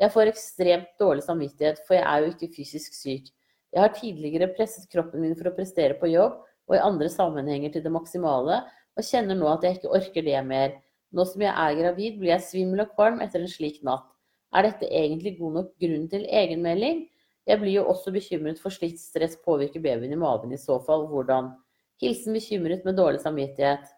Jeg 0.00 0.12
får 0.12 0.30
ekstremt 0.32 0.90
dårlig 1.00 1.24
samvittighet, 1.24 1.80
for 1.86 1.96
jeg 1.96 2.04
er 2.04 2.24
jo 2.24 2.34
ikke 2.34 2.50
fysisk 2.56 2.96
syk. 2.96 3.30
Jeg 3.70 3.80
har 3.84 3.94
tidligere 3.94 4.50
presset 4.56 4.88
kroppen 4.92 5.22
min 5.24 5.36
for 5.38 5.48
å 5.48 5.54
prestere 5.56 5.96
på 5.96 6.10
jobb 6.10 6.40
og 6.70 6.76
i 6.76 6.82
andre 6.82 7.08
sammenhenger 7.12 7.72
til 7.74 7.84
det 7.84 7.92
maksimale, 7.94 8.60
og 8.98 9.06
kjenner 9.06 9.38
nå 9.38 9.48
at 9.50 9.64
jeg 9.64 9.78
ikke 9.78 9.94
orker 9.96 10.26
det 10.26 10.42
mer. 10.46 10.76
Nå 11.14 11.24
som 11.26 11.42
jeg 11.42 11.50
er 11.50 11.78
gravid, 11.78 12.18
blir 12.20 12.34
jeg 12.34 12.46
svimmel 12.46 12.84
og 12.84 12.92
kvalm 12.96 13.22
etter 13.24 13.42
en 13.42 13.50
slik 13.50 13.80
natt. 13.86 14.04
Er 14.54 14.66
dette 14.66 14.86
egentlig 14.90 15.36
god 15.38 15.56
nok 15.56 15.72
grunn 15.82 16.06
til 16.10 16.26
egenmelding? 16.26 17.06
Jeg 17.48 17.62
blir 17.62 17.78
jo 17.78 17.88
også 17.90 18.12
bekymret 18.14 18.60
for 18.62 18.74
slikt 18.74 19.00
stress 19.02 19.36
påvirker 19.46 19.82
babyen 19.82 20.12
i 20.12 20.18
magen 20.18 20.52
i 20.54 20.60
så 20.60 20.76
fall. 20.86 21.06
Hvordan? 21.10 21.52
Hilsen 22.00 22.36
bekymret 22.36 22.84
med 22.88 22.96
dårlig 22.96 23.20
samvittighet. 23.22 23.88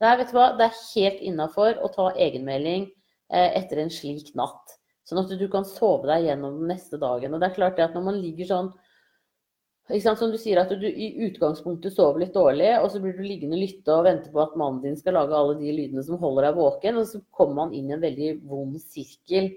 Nei, 0.00 0.16
vet 0.16 0.30
du 0.30 0.36
hva? 0.38 0.50
Det 0.56 0.66
er 0.66 0.84
helt 0.94 1.24
innafor 1.28 1.80
å 1.84 1.90
ta 1.92 2.06
egenmelding 2.16 2.86
eh, 2.88 3.50
etter 3.60 3.82
en 3.82 3.92
slik 3.92 4.32
natt. 4.38 4.78
Sånn 5.04 5.20
at 5.20 5.32
du 5.36 5.48
kan 5.52 5.66
sove 5.68 6.08
deg 6.08 6.28
gjennom 6.28 6.60
den 6.62 6.70
neste 6.72 7.00
dagen. 7.00 7.34
Og 7.34 7.42
det 7.42 7.50
er 7.50 7.58
klart 7.58 7.76
det 7.76 7.88
at 7.88 7.96
når 7.96 8.06
man 8.08 8.22
ligger 8.22 8.48
sånn 8.48 8.72
Som 9.90 10.30
du 10.30 10.36
sier, 10.38 10.60
at 10.60 10.70
du 10.70 10.84
i 10.86 11.08
utgangspunktet 11.26 11.96
sover 11.96 12.22
litt 12.22 12.36
dårlig, 12.36 12.68
og 12.78 12.92
så 12.92 13.00
blir 13.02 13.16
du 13.16 13.24
liggende 13.26 13.56
og 13.58 13.62
lytte 13.64 13.90
og 13.90 14.04
vente 14.06 14.30
på 14.30 14.38
at 14.38 14.52
mannen 14.54 14.84
din 14.84 14.94
skal 14.94 15.16
lage 15.18 15.34
alle 15.34 15.56
de 15.58 15.72
lydene 15.74 16.04
som 16.06 16.20
holder 16.20 16.46
deg 16.46 16.60
våken, 16.60 17.00
og 17.00 17.08
så 17.10 17.18
kommer 17.34 17.56
man 17.64 17.74
inn 17.74 17.88
i 17.90 17.96
en 17.96 18.04
veldig 18.04 18.28
vond 18.46 18.76
sirkel. 18.78 19.50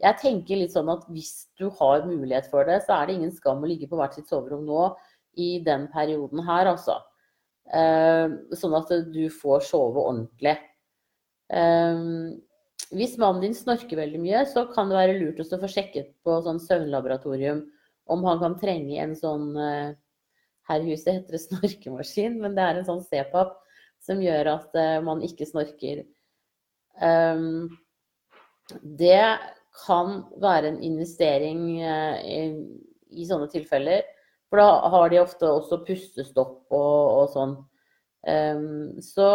Jeg 0.00 0.18
tenker 0.22 0.56
litt 0.56 0.72
sånn 0.72 0.88
at 0.88 1.04
hvis 1.12 1.50
du 1.60 1.66
har 1.82 2.06
mulighet 2.08 2.48
for 2.48 2.64
det, 2.64 2.78
så 2.86 2.96
er 2.96 3.10
det 3.10 3.18
ingen 3.18 3.34
skam 3.36 3.60
å 3.60 3.68
ligge 3.68 3.90
på 3.90 4.00
hvert 4.00 4.16
sitt 4.16 4.32
soverom 4.32 4.64
nå 4.64 4.86
i 5.40 5.58
den 5.64 5.88
perioden 5.92 6.42
her, 6.46 6.70
altså. 6.74 7.00
Uh, 7.64 8.28
sånn 8.52 8.74
at 8.76 8.90
du 9.14 9.24
får 9.32 9.64
sove 9.70 10.02
ordentlig. 10.02 10.58
Uh, 11.48 12.36
hvis 12.94 13.16
mannen 13.20 13.40
din 13.46 13.56
snorker 13.56 13.98
veldig 13.98 14.20
mye, 14.20 14.44
så 14.50 14.66
kan 14.72 14.90
det 14.90 14.98
være 14.98 15.16
lurt 15.16 15.40
å 15.40 15.60
få 15.62 15.70
sjekket 15.70 16.12
på 16.26 16.36
sånn 16.44 16.60
søvnlaboratorium 16.62 17.64
om 18.12 18.24
han 18.28 18.42
kan 18.42 18.58
trenge 18.60 18.98
en 19.00 19.14
sånn 19.16 19.54
uh, 19.56 19.94
Her 20.68 20.80
i 20.80 20.94
huset 20.94 21.10
heter 21.12 21.36
det 21.36 21.42
snorkemaskin, 21.42 22.38
men 22.40 22.54
det 22.56 22.64
er 22.64 22.78
en 22.80 22.86
sånn 22.86 23.02
C-pap 23.04 23.58
som 24.04 24.20
gjør 24.20 24.48
at 24.48 24.76
man 25.04 25.20
ikke 25.24 25.44
snorker. 25.48 25.98
Det 29.00 29.18
kan 29.84 30.14
være 30.40 30.70
en 30.70 30.78
investering 30.88 31.60
i, 31.84 33.26
sånne 33.28 33.50
tilfeller. 33.52 34.08
For 34.50 34.60
da 34.60 34.88
har 34.92 35.10
de 35.10 35.20
ofte 35.22 35.48
også 35.48 35.82
pustestopp 35.86 36.74
og, 36.74 36.98
og 37.20 37.30
sånn. 37.32 37.54
Um, 38.24 39.00
så 39.04 39.28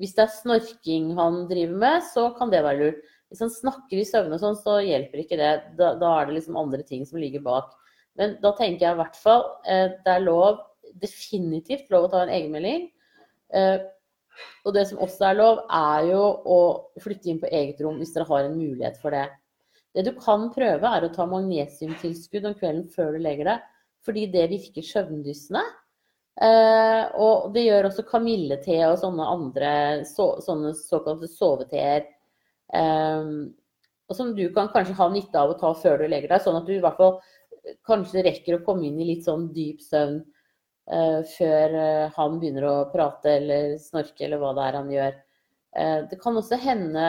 hvis 0.00 0.14
det 0.16 0.24
er 0.24 0.32
snorking 0.32 1.12
han 1.18 1.44
driver 1.50 1.76
med, 1.82 2.04
så 2.08 2.30
kan 2.36 2.52
det 2.52 2.62
være 2.64 2.80
lurt. 2.80 3.04
Hvis 3.30 3.42
han 3.44 3.52
snakker 3.52 4.00
i 4.00 4.06
søvne 4.08 4.34
og 4.36 4.42
sånn, 4.42 4.56
så 4.58 4.80
hjelper 4.82 5.22
ikke 5.22 5.38
det. 5.38 5.50
Da, 5.78 5.92
da, 6.00 6.14
er 6.16 6.28
det 6.28 6.38
liksom 6.40 6.58
andre 6.58 6.82
ting 6.86 7.04
som 7.06 7.20
ligger 7.20 7.44
bak. 7.44 7.76
Men 8.18 8.34
da 8.42 8.50
tenker 8.58 8.88
jeg 8.88 8.96
i 8.96 9.00
hvert 9.00 9.18
fall 9.20 9.44
eh, 9.70 9.92
det 10.02 10.14
er 10.16 10.24
lov, 10.24 10.64
definitivt 10.98 11.92
lov 11.92 12.08
å 12.08 12.10
ta 12.14 12.24
en 12.24 12.32
egenmelding. 12.34 12.88
Eh, 13.54 13.76
og 14.64 14.74
det 14.74 14.86
som 14.88 15.02
også 15.04 15.28
er 15.28 15.38
lov, 15.38 15.62
er 15.68 16.08
jo 16.10 16.24
å 16.56 16.58
flytte 17.02 17.30
inn 17.30 17.38
på 17.42 17.50
eget 17.52 17.84
rom 17.84 18.00
hvis 18.00 18.16
dere 18.16 18.26
har 18.32 18.48
en 18.48 18.58
mulighet 18.58 18.98
for 19.02 19.14
det. 19.14 19.28
Det 19.94 20.04
du 20.06 20.12
kan 20.18 20.48
prøve, 20.54 20.90
er 20.90 21.06
å 21.06 21.12
ta 21.14 21.26
magnesiumtilskudd 21.28 22.48
om 22.50 22.56
kvelden 22.58 22.88
før 22.94 23.14
du 23.14 23.22
legger 23.22 23.52
deg, 23.52 23.70
fordi 24.06 24.26
det 24.32 24.48
virker 24.50 24.86
søvndyssende. 24.86 25.62
Eh, 26.40 27.02
og 27.20 27.50
det 27.52 27.66
gjør 27.66 27.90
også 27.90 28.06
kamillete 28.08 28.78
og 28.86 28.96
sånne 29.02 29.26
andre 29.28 29.72
så, 30.08 30.32
sånne 30.44 30.72
såkalte 30.78 31.28
soveteer. 31.28 32.06
Eh, 32.72 33.32
og 34.10 34.16
som 34.16 34.32
du 34.34 34.46
kan 34.54 34.70
kanskje 34.72 34.96
ha 34.98 35.08
nytte 35.12 35.38
av 35.38 35.52
å 35.52 35.58
ta 35.60 35.74
før 35.76 36.00
du 36.00 36.08
legger 36.08 36.32
deg, 36.32 36.42
sånn 36.42 36.58
at 36.58 36.66
du 36.66 36.74
i 36.78 36.82
hvert 36.82 36.98
fall 36.98 37.18
kanskje 37.86 38.24
rekker 38.24 38.56
å 38.56 38.64
komme 38.64 38.88
inn 38.88 38.98
i 39.02 39.10
litt 39.12 39.26
sånn 39.26 39.50
dyp 39.54 39.82
søvn 39.84 40.16
eh, 40.90 41.20
før 41.36 41.76
uh, 41.76 42.06
han 42.16 42.38
begynner 42.40 42.66
å 42.66 42.88
prate 42.90 43.36
eller 43.36 43.76
snorke 43.82 44.24
eller 44.26 44.40
hva 44.40 44.54
det 44.56 44.64
er 44.64 44.78
han 44.80 44.90
gjør. 44.94 45.18
det 46.10 46.16
kan 46.18 46.34
også 46.34 46.56
hende 46.58 47.02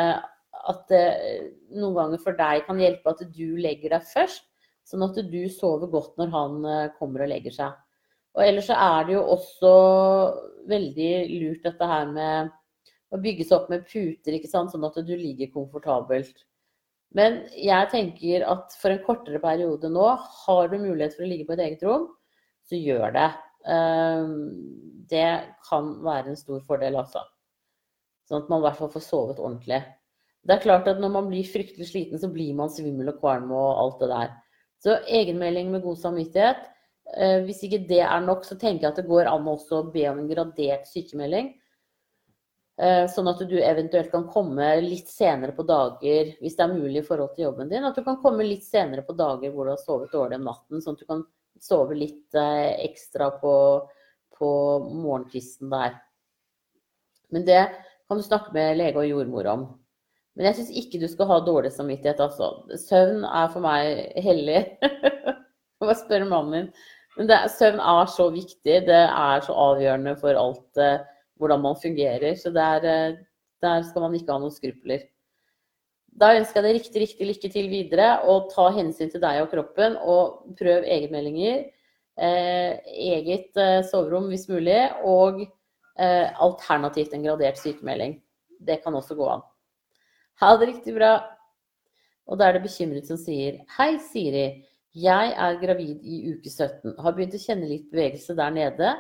at 0.69 0.81
det 0.91 1.05
noen 1.73 1.95
ganger 1.95 2.19
for 2.21 2.37
deg 2.37 2.67
kan 2.67 2.77
hjelpe 2.77 3.09
at 3.15 3.23
du 3.33 3.55
legger 3.57 3.95
deg 3.95 4.05
først, 4.05 4.50
sånn 4.91 5.07
at 5.07 5.17
du 5.31 5.41
sover 5.49 5.89
godt 5.91 6.19
når 6.19 6.33
han 6.35 6.69
kommer 6.99 7.23
og 7.25 7.31
legger 7.31 7.55
seg. 7.55 7.79
Og 8.37 8.43
ellers 8.45 8.69
så 8.69 8.77
er 8.79 9.07
det 9.07 9.15
jo 9.17 9.23
også 9.33 9.71
veldig 10.71 11.11
lurt 11.41 11.65
dette 11.65 11.87
her 11.87 12.11
med 12.11 12.51
å 13.11 13.19
bygge 13.19 13.47
seg 13.47 13.57
opp 13.57 13.71
med 13.71 13.83
puter, 13.87 14.37
ikke 14.37 14.51
sant? 14.51 14.71
sånn 14.71 14.87
at 14.87 14.99
du 15.03 15.13
ligger 15.15 15.51
komfortabelt. 15.51 16.45
Men 17.17 17.41
jeg 17.59 17.89
tenker 17.91 18.45
at 18.47 18.75
for 18.79 18.93
en 18.93 19.03
kortere 19.03 19.41
periode 19.43 19.89
nå, 19.91 20.07
har 20.45 20.71
du 20.71 20.77
mulighet 20.79 21.17
for 21.17 21.25
å 21.25 21.31
ligge 21.31 21.47
på 21.49 21.57
et 21.57 21.63
eget 21.65 21.83
rom, 21.87 22.07
så 22.67 22.79
gjør 22.79 23.11
det. 23.17 23.29
Ehm, 23.67 24.37
det 25.11 25.27
kan 25.67 25.91
være 26.05 26.31
en 26.31 26.39
stor 26.39 26.61
fordel, 26.69 26.95
altså. 27.01 27.25
Sånn 28.29 28.45
at 28.45 28.53
man 28.53 28.61
i 28.61 28.67
hvert 28.69 28.79
fall 28.79 28.93
får 28.93 29.03
sovet 29.03 29.41
ordentlig. 29.43 29.81
Det 30.47 30.55
er 30.55 30.63
klart 30.63 30.87
at 30.87 31.01
når 31.03 31.11
man 31.17 31.27
blir 31.27 31.45
fryktelig 31.45 31.89
sliten, 31.91 32.21
så 32.21 32.31
blir 32.31 32.55
man 32.57 32.71
svimmel 32.71 33.11
og 33.11 33.19
kvalm 33.19 33.51
og 33.51 33.81
alt 33.83 33.99
det 34.01 34.09
der. 34.13 34.31
Så 34.81 34.97
egenmelding 35.05 35.69
med 35.71 35.83
god 35.85 35.99
samvittighet 36.01 36.71
Eh, 37.17 37.41
hvis 37.43 37.63
ikke 37.67 37.81
det 37.89 38.03
er 38.05 38.21
nok, 38.23 38.45
så 38.47 38.55
tenker 38.55 38.85
jeg 38.85 38.93
at 38.93 39.01
det 39.01 39.09
går 39.09 39.29
an 39.31 39.49
å 39.51 39.81
be 39.91 40.05
om 40.09 40.21
en 40.21 40.29
gradert 40.29 40.87
sykemelding. 40.87 41.51
Eh, 42.81 43.05
sånn 43.11 43.27
at 43.29 43.41
du 43.49 43.57
eventuelt 43.59 44.09
kan 44.13 44.29
komme 44.31 44.69
litt 44.81 45.09
senere 45.11 45.53
på 45.53 45.65
dager, 45.67 46.31
hvis 46.39 46.55
det 46.57 46.65
er 46.65 46.73
mulig 46.73 47.01
i 47.01 47.05
forhold 47.05 47.35
til 47.35 47.49
jobben 47.49 47.69
din. 47.69 47.85
At 47.85 47.97
du 47.99 48.05
kan 48.05 48.21
komme 48.23 48.47
litt 48.47 48.63
senere 48.65 49.03
på 49.05 49.17
dager 49.17 49.51
hvor 49.51 49.67
du 49.67 49.73
har 49.73 49.81
sovet 49.81 50.13
dårlig 50.13 50.39
om 50.39 50.47
natten, 50.47 50.81
sånn 50.81 50.95
at 50.95 51.03
du 51.03 51.09
kan 51.09 51.25
sove 51.61 51.97
litt 51.99 52.39
eh, 52.39 52.79
ekstra 52.87 53.29
på, 53.43 53.53
på 54.39 54.51
morgenkvisten 54.87 55.69
der. 55.73 55.99
Men 57.31 57.45
det 57.47 57.61
kan 58.07 58.19
du 58.19 58.23
snakke 58.23 58.55
med 58.55 58.79
lege 58.79 59.03
og 59.03 59.07
jordmor 59.09 59.51
om. 59.51 59.67
Men 60.37 60.47
jeg 60.47 60.57
syns 60.57 60.71
ikke 60.79 61.01
du 61.01 61.07
skal 61.11 61.27
ha 61.27 61.41
dårlig 61.43 61.73
samvittighet, 61.75 62.21
altså. 62.23 62.53
Søvn 62.79 63.25
er 63.27 63.51
for 63.51 63.63
meg 63.65 64.15
hellig. 64.23 64.63
Hva 65.81 65.95
spør 65.97 66.27
mannen 66.29 66.51
min? 66.53 66.69
Men 67.17 67.27
det, 67.27 67.39
søvn 67.57 67.81
er 67.83 68.11
så 68.11 68.29
viktig. 68.31 68.77
Det 68.87 69.01
er 69.03 69.43
så 69.43 69.55
avgjørende 69.67 70.15
for 70.21 70.39
alt 70.39 70.79
eh, 70.79 71.01
hvordan 71.41 71.63
man 71.65 71.79
fungerer. 71.81 72.37
Så 72.39 72.53
der, 72.55 72.87
eh, 72.87 73.17
der, 73.63 73.83
skal 73.89 74.05
man 74.05 74.15
ikke 74.15 74.31
ha 74.31 74.39
noen 74.39 74.55
skrupler. 74.55 75.03
Da 76.21 76.33
ønsker 76.37 76.61
jeg 76.61 76.67
deg 76.67 76.79
riktig, 76.79 77.03
riktig 77.03 77.27
lykke 77.27 77.51
til 77.51 77.69
videre. 77.71 78.09
Og 78.31 78.49
ta 78.55 78.69
hensyn 78.77 79.11
til 79.11 79.23
deg 79.23 79.43
og 79.43 79.51
kroppen. 79.51 79.99
Og 79.99 80.55
prøv 80.59 80.87
egenmeldinger. 80.87 81.67
Eh, 82.21 82.79
eget 83.11 83.59
eh, 83.59 83.81
soverom 83.91 84.31
hvis 84.31 84.47
mulig. 84.51 84.79
Og 85.03 85.43
eh, 85.43 86.27
alternativt 86.31 87.17
en 87.17 87.27
gradert 87.27 87.59
sykemelding. 87.59 88.21
Det 88.63 88.79
kan 88.85 88.95
også 88.95 89.19
gå 89.19 89.27
an. 89.35 89.43
Ha 90.41 90.55
det 90.57 90.71
riktig 90.71 90.95
bra. 90.95 91.13
Og 92.25 92.39
da 92.39 92.47
er 92.47 92.57
det 92.57 92.65
bekymret 92.65 93.05
som 93.05 93.17
sier 93.21 93.59
Hei, 93.77 93.93
Siri. 94.01 94.45
Jeg 94.97 95.33
er 95.37 95.59
gravid 95.61 96.01
i 96.01 96.23
uke 96.33 96.49
17. 96.49 96.95
Har 96.97 97.13
begynt 97.15 97.37
å 97.37 97.41
kjenne 97.43 97.69
litt 97.69 97.91
bevegelse 97.93 98.33
der 98.35 98.55
nede. 98.55 98.95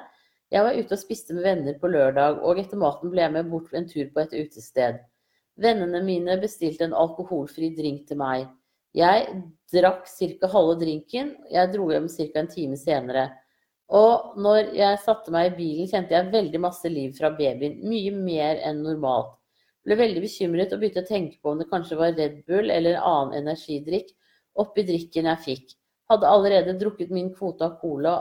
Jeg 0.53 0.67
var 0.67 0.77
ute 0.77 0.93
og 0.93 1.01
spiste 1.01 1.33
med 1.33 1.47
venner 1.47 1.79
på 1.81 1.89
lørdag, 1.89 2.37
og 2.45 2.61
etter 2.61 2.79
maten 2.79 3.09
ble 3.11 3.25
jeg 3.25 3.33
med 3.33 3.49
bort 3.49 3.73
en 3.73 3.89
tur 3.89 4.05
på 4.13 4.21
et 4.21 4.37
utested. 4.37 5.01
Vennene 5.61 6.03
mine 6.05 6.37
bestilte 6.39 6.85
en 6.85 6.95
alkoholfri 6.95 7.71
drink 7.75 8.05
til 8.07 8.21
meg. 8.21 8.45
Jeg 8.93 9.41
drakk 9.73 10.05
ca. 10.05 10.53
halve 10.53 10.77
drinken. 10.83 11.35
Jeg 11.49 11.73
dro 11.73 11.89
hjem 11.89 12.09
ca. 12.11 12.29
en 12.43 12.53
time 12.53 12.77
senere. 12.77 13.27
Og 13.89 14.37
når 14.37 14.75
jeg 14.77 15.03
satte 15.03 15.33
meg 15.33 15.49
i 15.49 15.55
bilen, 15.57 15.89
kjente 15.89 16.13
jeg 16.13 16.31
veldig 16.31 16.61
masse 16.69 16.87
liv 16.91 17.17
fra 17.17 17.33
babyen. 17.33 17.81
Mye 17.81 18.13
mer 18.13 18.61
enn 18.61 18.85
normalt. 18.85 19.40
Ble 19.85 19.97
veldig 19.97 20.21
bekymret 20.23 20.73
og 20.73 20.81
begynte 20.81 21.01
å 21.01 21.09
tenke 21.09 21.39
på 21.41 21.53
om 21.53 21.61
det 21.61 21.69
kanskje 21.71 21.97
var 21.97 22.13
Red 22.17 22.41
Bull 22.49 22.69
eller 22.69 22.99
annen 23.01 23.39
energidrikk 23.41 24.11
oppi 24.61 24.85
drikken 24.85 25.29
jeg 25.31 25.43
fikk. 25.45 25.73
Hadde 26.11 26.29
allerede 26.29 26.77
drukket 26.79 27.13
min 27.13 27.31
kvote 27.33 27.65
av 27.65 27.79
cola 27.81 28.19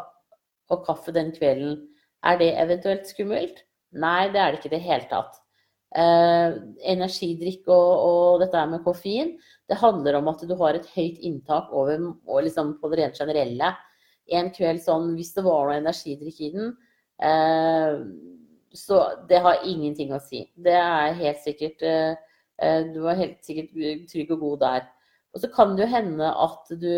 og 0.70 0.86
kaffe 0.86 1.12
den 1.12 1.32
kvelden. 1.34 1.76
Er 2.24 2.38
det 2.40 2.54
eventuelt 2.62 3.08
skummelt? 3.10 3.64
Nei, 3.90 4.30
det 4.30 4.40
er 4.40 4.52
det 4.52 4.60
ikke 4.60 4.70
i 4.70 4.76
det 4.76 4.84
hele 4.86 5.08
tatt. 5.10 5.38
Eh, 5.90 6.58
energidrikk 6.92 7.66
og, 7.66 7.88
og, 8.06 8.42
dette 8.44 8.62
med 8.70 8.84
koffein, 8.84 9.32
det 9.66 9.80
handler 9.80 10.20
om 10.20 10.28
at 10.30 10.44
du 10.46 10.54
har 10.60 10.78
et 10.78 10.86
høyt 10.94 11.18
inntak 11.26 11.72
over, 11.74 12.12
liksom 12.46 12.76
på 12.78 12.90
det 12.92 13.00
rent 13.00 13.18
generelle. 13.18 13.72
En 14.30 14.52
kveld 14.54 14.84
sånn, 14.84 15.16
hvis 15.18 15.34
det 15.34 15.42
var 15.42 15.66
noe 15.66 15.80
energidrikk 15.80 16.44
i 16.46 16.52
den, 16.54 16.70
eh, 17.26 17.98
så 18.76 19.00
det 19.28 19.40
har 19.42 19.64
ingenting 19.66 20.12
å 20.14 20.20
si. 20.22 20.44
Det 20.54 20.76
er 20.78 21.16
helt 21.18 21.40
sikkert 21.44 21.82
eh, 21.82 22.16
eh 22.62 22.82
Du 22.94 23.06
er 23.08 23.18
helt 23.18 23.44
sikkert 23.44 23.72
trygg 24.10 24.30
og 24.36 24.40
god 24.40 24.60
der. 24.60 24.88
Og 25.34 25.40
så 25.42 25.50
kan 25.52 25.76
det 25.76 25.86
jo 25.86 25.94
hende 25.94 26.28
at 26.30 26.70
du 26.80 26.92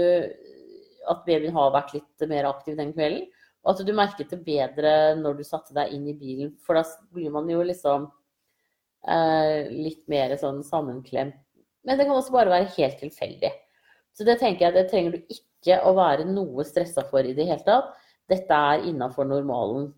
at 1.10 1.24
babyen 1.26 1.54
har 1.54 1.72
vært 1.74 1.94
litt 1.96 2.26
mer 2.30 2.48
aktiv 2.50 2.76
den 2.78 2.92
kvelden. 2.94 3.28
Og 3.62 3.74
at 3.74 3.86
du 3.86 3.92
merket 3.94 4.32
det 4.32 4.40
bedre 4.42 5.14
når 5.18 5.38
du 5.38 5.44
satte 5.46 5.74
deg 5.76 5.92
inn 5.94 6.08
i 6.10 6.16
bilen. 6.18 6.52
For 6.66 6.78
da 6.78 6.82
blir 7.14 7.30
man 7.34 7.48
jo 7.50 7.62
liksom 7.66 8.08
eh, 9.06 9.70
litt 9.70 10.02
mer 10.10 10.34
sånn 10.40 10.62
sammenklemt. 10.66 11.38
Men 11.86 11.98
det 11.98 12.06
kan 12.06 12.18
også 12.18 12.34
bare 12.34 12.52
være 12.52 12.70
helt 12.76 12.98
tilfeldig. 13.02 13.50
Så 14.14 14.26
det 14.26 14.38
tenker 14.42 14.68
jeg, 14.68 14.74
det 14.76 14.90
trenger 14.90 15.14
du 15.14 15.34
ikke 15.34 15.78
å 15.86 15.94
være 15.96 16.26
noe 16.28 16.66
stressa 16.66 17.04
for 17.08 17.26
i 17.26 17.34
det 17.34 17.46
hele 17.48 17.62
tatt. 17.66 17.94
Dette 18.30 18.58
er 18.74 18.86
innafor 18.90 19.26
normalen. 19.26 19.90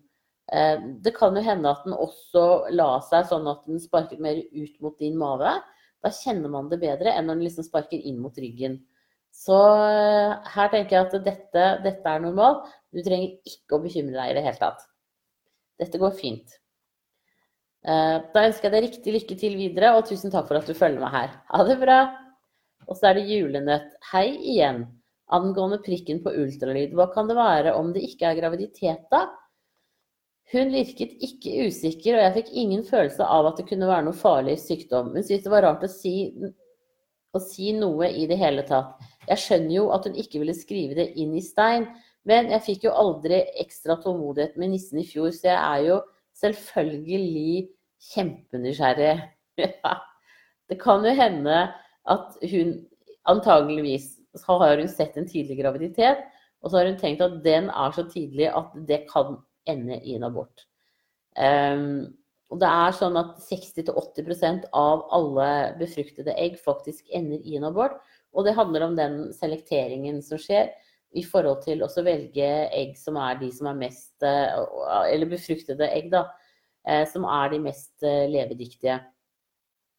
Eh, 0.53 0.81
det 1.01 1.15
kan 1.15 1.37
jo 1.37 1.43
hende 1.45 1.71
at 1.71 1.85
den 1.85 1.95
også 1.97 2.71
la 2.75 2.89
seg 3.05 3.29
sånn 3.31 3.47
at 3.49 3.63
den 3.65 3.81
sparket 3.81 4.21
mer 4.21 4.37
ut 4.37 4.75
mot 4.83 4.97
din 5.01 5.17
mage. 5.17 5.55
Da 6.05 6.11
kjenner 6.13 6.51
man 6.53 6.69
det 6.69 6.81
bedre 6.83 7.15
enn 7.15 7.25
når 7.29 7.39
den 7.39 7.47
liksom 7.47 7.65
sparker 7.65 8.01
inn 8.01 8.19
mot 8.21 8.35
ryggen. 8.37 8.77
Så 9.35 9.55
eh, 9.83 10.35
her 10.55 10.69
tenker 10.71 10.99
jeg 10.99 11.07
at 11.07 11.15
dette, 11.25 11.63
dette 11.83 12.11
er 12.11 12.21
normalt. 12.23 12.69
Du 12.93 13.01
trenger 13.03 13.33
ikke 13.49 13.77
å 13.77 13.81
bekymre 13.83 14.15
deg 14.15 14.31
i 14.31 14.37
det 14.37 14.45
hele 14.45 14.61
tatt. 14.61 14.85
Dette 15.81 15.99
går 15.99 16.13
fint. 16.15 16.59
Eh, 17.85 18.17
da 18.33 18.45
ønsker 18.47 18.69
jeg 18.69 18.75
deg 18.75 18.85
riktig 18.87 19.15
lykke 19.17 19.39
til 19.39 19.57
videre, 19.59 19.95
og 19.97 20.05
tusen 20.09 20.31
takk 20.33 20.47
for 20.49 20.61
at 20.61 20.69
du 20.69 20.77
følger 20.77 21.01
meg 21.03 21.13
her. 21.13 21.33
Ha 21.51 21.65
det 21.67 21.79
bra! 21.81 21.97
Og 22.85 22.97
så 22.97 23.09
er 23.09 23.17
det 23.17 23.25
julenøtt. 23.33 23.91
Hei 24.11 24.29
igjen. 24.37 24.85
Angående 25.33 25.81
prikken 25.81 26.21
på 26.21 26.33
ultralyd, 26.37 26.93
hva 26.93 27.09
kan 27.13 27.25
det 27.25 27.37
være 27.37 27.73
om 27.73 27.89
det 27.95 28.03
ikke 28.05 28.29
er 28.29 28.37
graviditet, 28.37 29.07
da? 29.09 29.23
Hun 30.53 30.69
virket 30.69 31.15
ikke 31.25 31.65
usikker, 31.65 32.17
og 32.17 32.21
jeg 32.21 32.33
fikk 32.35 32.49
ingen 32.53 32.83
følelse 32.85 33.25
av 33.25 33.47
at 33.49 33.59
det 33.59 33.65
kunne 33.69 33.89
være 33.89 34.05
noe 34.05 34.17
farlig 34.17 34.59
sykdom. 34.61 35.13
Hun 35.15 35.23
syntes 35.23 35.45
det 35.47 35.53
var 35.53 35.65
rart 35.65 35.85
å 35.85 35.89
si, 35.89 36.29
å 37.33 37.41
si 37.41 37.71
noe 37.73 38.11
i 38.13 38.27
det 38.29 38.37
hele 38.37 38.65
tatt. 38.67 38.99
Jeg 39.25 39.41
skjønner 39.41 39.73
jo 39.73 39.87
at 39.95 40.05
hun 40.05 40.19
ikke 40.21 40.43
ville 40.43 40.53
skrive 40.53 40.97
det 40.99 41.07
inn 41.21 41.33
i 41.33 41.41
stein, 41.43 41.87
men 42.29 42.51
jeg 42.53 42.65
fikk 42.65 42.85
jo 42.87 42.93
aldri 42.97 43.41
ekstra 43.61 43.97
tålmodighet 44.01 44.57
med 44.61 44.75
nissen 44.75 45.01
i 45.01 45.07
fjor, 45.07 45.31
så 45.33 45.49
jeg 45.49 45.57
er 45.57 45.87
jo 45.89 45.97
selvfølgelig 46.41 47.65
kjempenysgjerrig. 48.11 49.15
Det 50.69 50.79
kan 50.81 51.05
jo 51.05 51.11
hende 51.13 51.57
at 52.09 52.37
hun 52.49 52.71
antageligvis 53.29 54.15
har 54.45 54.77
hun 54.77 54.89
sett 54.89 55.17
en 55.17 55.27
tidlig 55.29 55.59
graviditet, 55.59 56.23
og 56.61 56.71
så 56.71 56.79
har 56.79 56.89
hun 56.89 56.97
tenkt 57.01 57.21
at 57.21 57.37
den 57.45 57.69
er 57.69 57.93
så 57.93 58.05
tidlig 58.09 58.49
at 58.49 58.73
det 58.89 59.03
kan 59.11 59.37
ende 59.69 59.99
i 60.03 60.15
en 60.17 60.27
abort. 60.27 60.65
Um, 61.35 62.15
og 62.53 62.61
det 62.61 62.69
er 62.69 62.93
sånn 62.95 63.17
at 63.19 63.39
60-80% 63.43 64.67
av 64.77 65.05
alle 65.15 65.47
befruktede 65.79 66.35
egg 66.39 66.59
faktisk 66.61 67.07
ender 67.15 67.41
i 67.41 67.57
en 67.57 67.67
abort. 67.67 67.97
Og 68.35 68.45
det 68.45 68.55
handler 68.57 68.85
om 68.85 68.97
den 68.97 69.17
selekteringen 69.35 70.21
som 70.23 70.39
skjer 70.41 70.69
i 71.15 71.23
forhold 71.25 71.63
til 71.63 71.81
å 71.83 71.89
velge 72.03 72.47
egg 72.75 72.95
som 72.99 73.17
er 73.19 73.39
de 73.39 73.49
som 73.55 73.69
er 73.71 73.77
mest 73.79 74.25
eh, 74.25 74.55
Eller 75.13 75.29
befruktede 75.31 75.87
egg, 75.87 76.11
da. 76.13 76.25
Eh, 76.85 77.05
som 77.09 77.25
er 77.25 77.53
de 77.55 77.61
mest 77.63 78.05
eh, 78.05 78.27
levedyktige. 78.29 78.99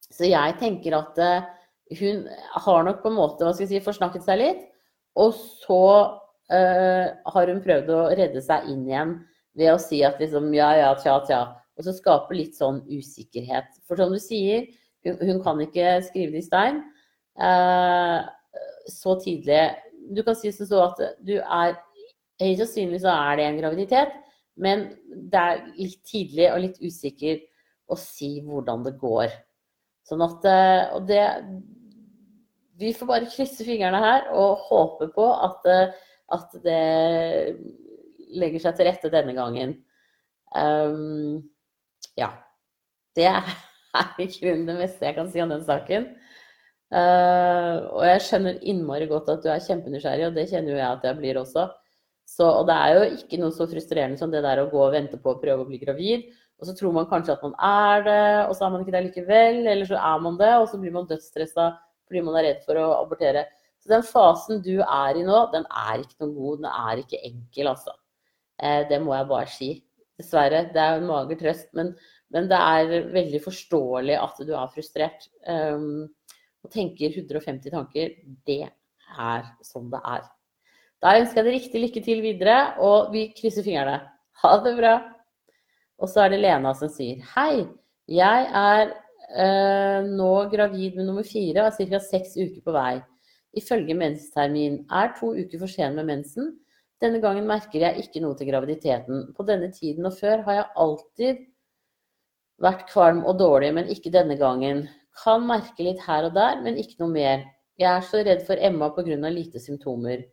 Så 0.06 0.28
jeg 0.28 0.58
tenker 0.60 0.94
at 0.94 1.18
hun 1.98 2.26
har 2.62 2.84
nok 2.86 3.00
på 3.02 3.10
en 3.10 3.16
måte 3.16 3.42
hva 3.46 3.54
skal 3.54 3.66
jeg 3.66 3.80
si, 3.80 3.84
forsnakket 3.84 4.26
seg 4.26 4.38
litt. 4.38 4.62
Og 5.18 5.32
så 5.34 5.82
uh, 6.52 7.06
har 7.32 7.50
hun 7.50 7.62
prøvd 7.64 7.90
å 7.90 8.02
redde 8.18 8.42
seg 8.44 8.68
inn 8.70 8.84
igjen 8.86 9.14
ved 9.56 9.72
å 9.72 9.80
si 9.80 10.02
at 10.06 10.20
liksom 10.20 10.50
ja, 10.56 10.70
ja, 10.78 10.90
tja, 11.00 11.16
tja. 11.28 11.40
Og 11.76 11.84
så 11.84 11.94
skape 11.96 12.36
litt 12.36 12.56
sånn 12.56 12.82
usikkerhet. 12.88 13.68
For 13.88 14.00
som 14.00 14.12
du 14.12 14.20
sier, 14.22 14.68
hun, 15.04 15.18
hun 15.20 15.42
kan 15.44 15.60
ikke 15.64 15.98
skrive 16.06 16.36
det 16.36 16.44
i 16.44 16.46
stein 16.46 16.80
uh, 17.40 18.24
så 18.90 19.16
tidlig. 19.20 19.64
Du 20.16 20.22
kan 20.26 20.38
si 20.38 20.52
sånn 20.54 20.86
at 20.86 21.02
du 21.26 21.36
er 21.40 21.76
Høyst 22.36 22.60
sannsynlig 22.60 22.98
så 23.00 23.14
er 23.16 23.38
det 23.38 23.44
en 23.46 23.58
graviditet, 23.62 24.10
men 24.60 24.82
det 25.08 25.40
er 25.40 25.62
litt 25.78 26.02
tidlig 26.04 26.50
og 26.50 26.58
litt 26.66 26.82
usikker 26.84 27.38
å 27.88 27.96
si 27.96 28.42
hvordan 28.44 28.84
det 28.84 28.92
går. 29.00 29.32
Sånn 30.06 30.24
at 30.26 30.44
eh, 30.46 30.82
Og 30.96 31.06
det 31.08 31.22
Vi 32.76 32.92
får 32.92 33.08
bare 33.08 33.30
krysse 33.32 33.64
fingrene 33.64 34.02
her 34.02 34.28
og 34.36 34.66
håpe 34.68 35.08
på 35.16 35.30
at, 35.32 35.64
eh, 35.72 35.96
at 36.36 36.58
det 36.60 37.56
legger 38.34 38.62
seg 38.62 38.78
til 38.78 38.88
rette 38.88 39.12
denne 39.12 39.34
gangen. 39.36 39.76
Um, 40.54 41.42
ja. 42.18 42.32
Det 43.16 43.28
er 43.30 43.48
i 44.22 44.28
grunnen 44.28 44.66
det 44.68 44.78
meste 44.80 45.08
jeg 45.08 45.16
kan 45.16 45.30
si 45.32 45.42
om 45.42 45.52
den 45.52 45.64
saken. 45.66 46.10
Uh, 46.86 47.82
og 47.96 48.02
jeg 48.06 48.22
skjønner 48.28 48.60
innmari 48.62 49.08
godt 49.10 49.32
at 49.32 49.42
du 49.42 49.50
er 49.50 49.64
kjempenysgjerrig, 49.64 50.28
og 50.28 50.36
det 50.36 50.48
kjenner 50.52 50.74
jo 50.74 50.78
jeg 50.78 50.88
at 50.90 51.06
jeg 51.08 51.18
blir 51.18 51.40
også. 51.40 51.66
Så, 52.26 52.46
og 52.46 52.66
det 52.68 52.74
er 52.74 52.94
jo 52.94 53.20
ikke 53.20 53.38
noe 53.38 53.54
så 53.54 53.68
frustrerende 53.70 54.18
som 54.18 54.32
det 54.32 54.42
der 54.44 54.60
å 54.62 54.68
gå 54.70 54.80
og 54.82 54.94
vente 54.94 55.18
på 55.22 55.32
å 55.32 55.40
prøve 55.42 55.62
å 55.62 55.68
bli 55.68 55.78
gravid. 55.82 56.26
Og 56.56 56.68
så 56.68 56.72
tror 56.76 56.94
man 56.96 57.08
kanskje 57.10 57.34
at 57.36 57.44
man 57.44 57.54
er 57.62 58.06
det, 58.06 58.22
og 58.48 58.54
så 58.56 58.66
er 58.66 58.72
man 58.72 58.82
ikke 58.82 58.94
det 58.94 59.04
likevel. 59.10 59.60
Eller 59.66 59.88
så 59.88 59.98
er 60.00 60.24
man 60.24 60.38
det, 60.40 60.54
og 60.56 60.66
så 60.70 60.80
blir 60.80 60.94
man 60.94 61.08
dødsstressa 61.10 61.74
fordi 62.06 62.22
man 62.22 62.38
er 62.38 62.44
redd 62.46 62.66
for 62.66 62.78
å 62.78 62.86
abortere. 63.00 63.44
Så 63.82 63.90
den 63.90 64.04
fasen 64.06 64.60
du 64.62 64.76
er 64.80 65.18
i 65.18 65.24
nå, 65.26 65.40
den 65.52 65.66
er 65.66 66.02
ikke 66.02 66.22
noe 66.22 66.34
god. 66.34 66.60
Den 66.62 66.68
er 66.70 67.02
ikke 67.02 67.22
enkel, 67.28 67.70
altså. 67.72 67.94
Eh, 68.62 68.82
det 68.88 69.00
må 69.02 69.14
jeg 69.16 69.28
bare 69.30 69.50
si. 69.52 69.70
Dessverre. 70.16 70.66
Det 70.72 70.80
er 70.80 71.00
en 71.00 71.08
mager 71.08 71.40
trøst, 71.40 71.68
men, 71.76 71.92
men, 72.32 72.48
det 72.50 72.58
er 72.58 73.10
veldig 73.12 73.42
forståelig 73.44 74.16
at 74.16 74.40
du 74.48 74.54
er 74.56 74.72
frustrert. 74.72 75.28
Um, 75.44 76.06
og 76.64 76.72
tenker 76.72 77.12
150 77.12 77.70
tanker, 77.70 78.14
det 78.48 78.62
er 78.66 79.44
sånn 79.64 79.90
det 79.92 80.00
er. 80.02 80.24
Da 81.04 81.18
ønsker 81.20 81.42
jeg 81.42 81.46
deg 81.46 81.58
riktig 81.58 81.82
lykke 81.82 82.02
til 82.02 82.22
videre, 82.24 82.56
og 82.82 83.12
vi 83.12 83.28
krysser 83.36 83.66
fingrene. 83.66 84.00
Ha 84.42 84.54
det 84.64 84.72
bra. 84.78 84.94
Og 86.00 86.10
så 86.12 86.24
er 86.24 86.32
det 86.32 86.42
Lena 86.42 86.74
som 86.76 86.90
sier 86.92 87.22
Hei, 87.32 87.64
jeg 88.10 88.48
er 88.60 88.90
eh, 88.90 90.08
nå 90.08 90.32
gravid 90.52 90.96
med 90.98 91.08
nummer 91.08 91.24
fire 91.26 91.64
og 91.64 91.70
er 91.70 91.92
ca. 91.92 92.00
seks 92.02 92.36
uker 92.36 92.60
på 92.64 92.74
vei. 92.74 92.98
Ifølge 93.56 93.96
menstermin 93.96 94.82
er 94.92 95.14
to 95.16 95.32
uker 95.36 95.62
for 95.62 95.72
sen 95.72 95.96
med 95.96 96.08
mensen. 96.10 96.52
Denne 97.02 97.20
gangen 97.20 97.44
merker 97.48 97.82
jeg 97.82 98.06
ikke 98.06 98.22
noe 98.24 98.36
til 98.38 98.48
graviditeten. 98.48 99.26
På 99.36 99.44
denne 99.48 99.68
tiden 99.74 100.08
og 100.08 100.16
før 100.16 100.44
har 100.46 100.60
jeg 100.60 100.70
alltid 100.84 101.42
vært 102.64 102.86
kvalm 102.88 103.24
og 103.28 103.36
dårlig, 103.40 103.72
men 103.76 103.90
ikke 103.92 104.12
denne 104.14 104.38
gangen. 104.40 104.86
Kan 105.16 105.44
merke 105.48 105.84
litt 105.84 106.00
her 106.06 106.28
og 106.28 106.36
der, 106.36 106.62
men 106.64 106.80
ikke 106.80 107.02
noe 107.02 107.12
mer. 107.12 107.44
Jeg 107.76 107.90
er 107.90 108.06
så 108.08 108.22
redd 108.24 108.46
for 108.46 108.56
Emma 108.56 108.88
pga. 108.96 109.28
lite 109.28 109.60
symptomer. 109.60 110.24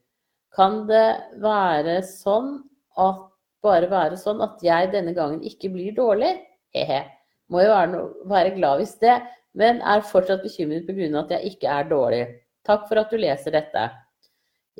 Kan 0.56 0.86
det 0.88 1.08
være 1.43 2.02
sånn 2.08 2.62
at 2.95 3.19
bare 3.63 3.89
være 3.89 4.19
sånn 4.19 4.41
at 4.43 4.63
jeg 4.63 4.91
denne 4.93 5.13
gangen 5.15 5.43
ikke 5.43 5.71
blir 5.73 5.95
dårlig. 5.95 6.36
He-he. 6.76 7.04
Må 7.52 7.63
jo 7.63 7.73
være, 7.73 7.91
no 7.91 8.04
være 8.32 8.56
glad 8.56 8.80
hvis 8.80 8.95
det, 9.02 9.17
men 9.60 9.82
er 9.82 10.06
fortsatt 10.08 10.43
bekymret 10.43 10.88
pga. 10.88 11.10
at 11.19 11.36
jeg 11.36 11.54
ikke 11.54 11.67
er 11.67 11.89
dårlig. 11.89 12.23
Takk 12.63 12.88
for 12.88 12.99
at 13.02 13.12
du 13.12 13.17
leser 13.19 13.52
dette. 13.52 13.89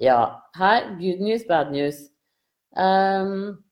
Ja, 0.02 0.50
her 0.58 0.96
good 0.98 1.22
news, 1.22 1.46
bad 1.48 1.72
news. 1.72 2.00
Um, 2.76 3.64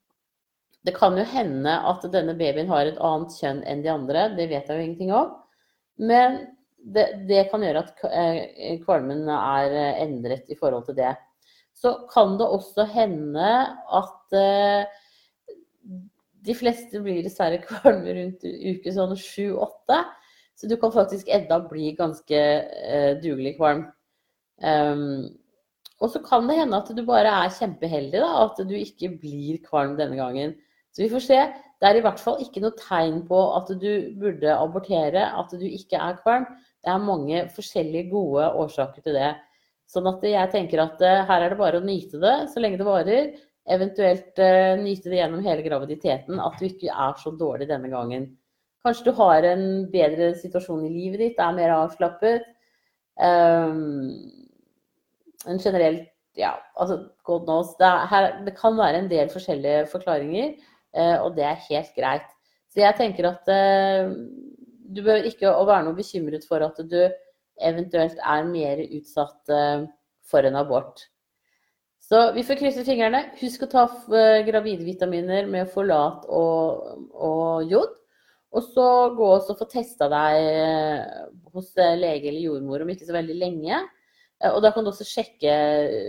det 0.86 0.96
kan 0.98 1.18
jo 1.18 1.26
hende 1.26 1.74
at 1.90 2.06
denne 2.14 2.36
babyen 2.38 2.70
har 2.70 2.90
et 2.90 3.00
annet 3.02 3.34
kjønn 3.38 3.62
enn 3.70 3.84
de 3.86 3.92
andre, 3.94 4.30
det 4.38 4.50
vet 4.50 4.70
jeg 4.70 4.78
jo 4.78 4.86
ingenting 4.86 5.14
om. 5.14 5.36
Men 6.02 6.40
det, 6.82 7.08
det 7.30 7.48
kan 7.52 7.62
gjøre 7.66 7.84
at 7.86 8.06
eh, 8.10 8.80
kvalmen 8.86 9.28
er 9.30 9.76
eh, 9.76 10.00
endret 10.06 10.50
i 10.50 10.58
forhold 10.58 10.88
til 10.88 10.98
det. 10.98 11.14
Så 11.78 11.94
kan 12.10 12.36
det 12.38 12.48
også 12.50 12.86
hende 12.90 13.52
at 13.98 14.36
uh, 14.38 14.82
de 16.46 16.56
fleste 16.58 17.02
blir 17.02 17.22
dessverre 17.26 17.62
kvalme 17.64 18.14
rundt 18.18 18.46
uke 18.46 18.94
sånn 18.94 19.16
sju-åtte. 19.18 20.02
Så 20.58 20.70
du 20.70 20.76
kan 20.82 20.94
faktisk 20.94 21.30
enda 21.34 21.62
bli 21.66 21.94
ganske 21.98 22.42
uh, 22.66 23.14
dugelig 23.22 23.56
kvalm. 23.58 23.88
Um, 24.62 25.30
og 26.02 26.10
så 26.10 26.22
kan 26.26 26.48
det 26.50 26.58
hende 26.58 26.80
at 26.82 26.90
du 26.98 27.04
bare 27.06 27.32
er 27.44 27.54
kjempeheldig, 27.54 28.22
da, 28.24 28.32
at 28.48 28.62
du 28.66 28.74
ikke 28.78 29.12
blir 29.22 29.62
kvalm 29.66 29.94
denne 30.00 30.18
gangen. 30.18 30.56
Så 30.92 31.06
vi 31.06 31.12
får 31.12 31.24
se. 31.28 31.38
Det 31.82 31.88
er 31.88 31.98
i 31.98 32.04
hvert 32.04 32.20
fall 32.22 32.42
ikke 32.44 32.62
noe 32.64 32.78
tegn 32.78 33.22
på 33.30 33.38
at 33.58 33.70
du 33.82 33.92
burde 34.20 34.58
abortere, 34.58 35.24
at 35.38 35.54
du 35.54 35.64
ikke 35.66 36.02
er 36.02 36.20
kvalm. 36.24 36.50
Det 36.82 36.90
er 36.90 37.06
mange 37.06 37.46
forskjellige 37.54 38.10
gode 38.12 38.50
årsaker 38.64 39.06
til 39.06 39.18
det. 39.18 39.32
Sånn 39.92 40.10
at 40.10 40.24
jeg 40.26 40.52
tenker 40.54 40.82
at 40.84 41.02
eh, 41.06 41.24
her 41.28 41.46
er 41.46 41.54
det 41.54 41.60
bare 41.60 41.82
å 41.82 41.86
nyte 41.86 42.20
det 42.22 42.36
så 42.52 42.62
lenge 42.64 42.80
det 42.80 42.88
varer. 42.88 43.32
Eventuelt 43.72 44.40
uh, 44.42 44.74
nyte 44.82 45.12
det 45.12 45.20
gjennom 45.20 45.44
hele 45.46 45.62
graviditeten, 45.62 46.40
at 46.42 46.56
du 46.58 46.66
ikke 46.66 46.90
er 46.90 47.18
så 47.22 47.30
dårlig 47.38 47.68
denne 47.70 47.92
gangen. 47.92 48.26
Kanskje 48.82 49.12
du 49.12 49.12
har 49.20 49.46
en 49.46 49.66
bedre 49.92 50.32
situasjon 50.42 50.88
i 50.88 50.90
livet 50.90 51.22
ditt, 51.22 51.42
er 51.42 51.54
mer 51.54 51.76
avslappet. 51.76 52.48
Um, 53.22 54.42
en 55.48 55.62
generelt 55.62 56.10
Ja, 56.40 56.54
altså 56.80 57.10
God 57.28 57.42
knows. 57.44 57.74
Det, 57.76 57.88
her, 58.08 58.30
det, 58.46 58.54
kan 58.56 58.78
være 58.78 59.02
en 59.02 59.10
del 59.12 59.28
forskjellige 59.28 59.90
forklaringer, 59.92 60.54
eh, 60.96 61.18
og 61.20 61.36
det 61.36 61.44
er 61.44 61.66
helt 61.66 61.92
greit. 61.98 62.30
Så 62.72 62.80
jeg 62.80 62.96
tenker 62.96 63.28
at 63.28 63.52
eh, 63.52 64.14
du 64.96 65.02
bør 65.04 65.28
ikke 65.28 65.52
være 65.52 65.84
noe 65.90 65.98
bekymret 65.98 66.48
for 66.48 66.64
at 66.64 66.80
du 66.88 67.02
eventuelt 67.60 68.16
er 68.24 68.48
mer 68.48 68.80
utsatt 68.96 69.52
for 70.32 70.48
en 70.48 70.56
abort. 70.56 71.04
Så 72.00 72.32
vi 72.36 72.44
får 72.48 72.60
krysse 72.60 72.88
fingrene. 72.88 73.26
Husk 73.40 73.68
å 73.68 73.72
ta 73.72 73.86
gravide 74.48 74.88
vitaminer 74.88 75.52
med 75.52 75.70
folat 75.72 76.24
og, 76.32 77.12
og 77.12 77.68
jod. 77.72 77.92
Og 78.52 78.66
så 78.74 78.86
gå 79.16 79.28
og 79.32 79.52
få 79.56 79.68
testa 79.72 80.10
deg 80.12 80.38
eh, 80.44 81.04
hos 81.54 81.72
eh, 81.80 81.96
lege 82.00 82.28
eller 82.28 82.50
jordmor 82.50 82.84
om 82.84 82.90
ikke 82.92 83.08
så 83.08 83.16
veldig 83.16 83.38
lenge. 83.40 83.80
Og 84.50 84.62
da 84.64 84.72
kan 84.74 84.86
du 84.86 84.90
også 84.90 85.06
sjekke 85.06 85.52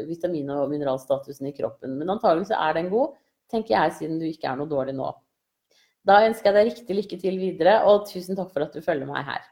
vitamin- 0.09 0.51
og 0.55 0.71
mineralstatusen 0.71 1.51
i 1.51 1.55
kroppen. 1.57 1.99
Men 1.99 2.15
antagelig 2.15 2.49
så 2.49 2.57
er 2.57 2.79
den 2.79 2.89
god, 2.93 3.17
tenker 3.53 3.75
jeg, 3.77 3.97
siden 3.99 4.21
du 4.21 4.25
ikke 4.29 4.49
er 4.49 4.57
noe 4.57 4.71
dårlig 4.71 4.95
nå. 4.97 5.11
Da 6.09 6.23
ønsker 6.27 6.51
jeg 6.51 6.57
deg 6.57 6.71
riktig 6.71 6.97
lykke 6.99 7.19
til 7.21 7.39
videre, 7.39 7.75
og 7.87 8.07
tusen 8.09 8.39
takk 8.39 8.51
for 8.55 8.65
at 8.65 8.75
du 8.75 8.83
følger 8.83 9.07
meg 9.07 9.27
her. 9.29 9.45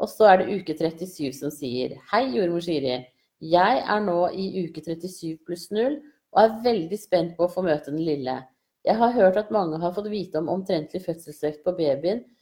Og 0.00 0.08
så 0.10 0.30
er 0.30 0.40
det 0.40 0.54
uke 0.54 0.74
37 0.74 1.34
som 1.36 1.52
sier 1.54 1.98
Hei, 2.10 2.24
jordmor 2.34 2.64
Siri. 2.64 2.96
Jeg 3.44 3.82
er 3.82 4.00
nå 4.02 4.18
i 4.32 4.64
uke 4.64 4.82
37 4.82 5.36
pluss 5.46 5.68
0 5.74 5.98
og 6.34 6.40
er 6.40 6.54
veldig 6.64 6.98
spent 6.98 7.36
på 7.36 7.46
å 7.46 7.50
få 7.52 7.62
møte 7.66 7.92
den 7.92 8.02
lille. 8.02 8.40
Jeg 8.84 8.98
har 9.00 9.14
hørt 9.14 9.38
at 9.40 9.52
mange 9.54 9.78
har 9.80 9.94
fått 9.96 10.10
vite 10.12 10.40
om 10.40 10.50
omtrentlig 10.52 11.02
fødselsvekt 11.04 11.62
på 11.64 11.74
babyen 11.78 12.20
eh, 12.20 12.33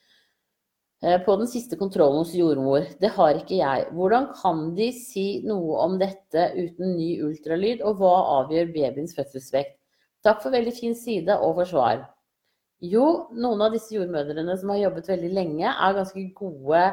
på 1.02 1.34
den 1.34 1.48
siste 1.50 1.76
kontrollen 1.78 2.20
hos 2.22 2.34
jordmor. 2.36 2.86
Det 3.02 3.10
har 3.16 3.34
ikke 3.34 3.58
jeg. 3.58 3.86
Hvordan 3.96 4.28
kan 4.38 4.68
de 4.76 4.88
si 4.94 5.26
noe 5.46 5.80
om 5.82 5.96
dette 5.98 6.44
uten 6.54 6.94
ny 6.94 7.16
ultralyd, 7.26 7.82
og 7.82 7.98
hva 7.98 8.12
avgjør 8.38 8.70
babyens 8.74 9.16
fødselsvekt? 9.18 9.74
Takk 10.22 10.44
for 10.44 10.54
veldig 10.54 10.74
fin 10.76 10.94
side 10.94 11.34
og 11.42 11.56
for 11.58 11.70
svar. 11.72 12.04
Jo, 12.82 13.28
noen 13.34 13.64
av 13.66 13.74
disse 13.74 13.94
jordmødrene 13.94 14.54
som 14.58 14.70
har 14.70 14.84
jobbet 14.84 15.10
veldig 15.10 15.32
lenge, 15.34 15.66
er 15.70 15.98
ganske 15.98 16.22
gode 16.38 16.84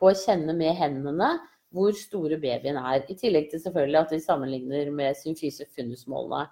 på 0.00 0.10
å 0.10 0.16
kjenne 0.16 0.52
med 0.56 0.76
hendene 0.76 1.34
hvor 1.74 1.96
store 1.96 2.38
babyen 2.40 2.78
er. 2.80 3.02
I 3.08 3.16
tillegg 3.18 3.50
til 3.50 3.62
selvfølgelig 3.64 4.00
at 4.00 4.12
de 4.14 4.20
sammenligner 4.24 4.92
med 4.94 5.16
symfyse 5.18 5.66
fundusmålene. 5.76 6.46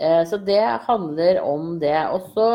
Eh, 0.00 0.22
så 0.28 0.38
det 0.40 0.62
handler 0.86 1.40
om 1.44 1.76
det. 1.80 1.96
Også, 2.14 2.46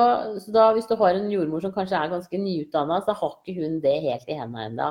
så 0.42 0.54
da, 0.54 0.72
hvis 0.76 0.90
du 0.90 0.96
har 1.00 1.16
en 1.16 1.30
jordmor 1.32 1.62
som 1.64 1.74
kanskje 1.76 2.00
er 2.00 2.12
ganske 2.12 2.42
nyutdanna, 2.42 3.00
så 3.06 3.16
har 3.18 3.38
ikke 3.38 3.62
hun 3.62 3.80
det 3.84 4.00
helt 4.08 4.28
i 4.30 4.40
hendene 4.40 4.66
ennå. 4.72 4.90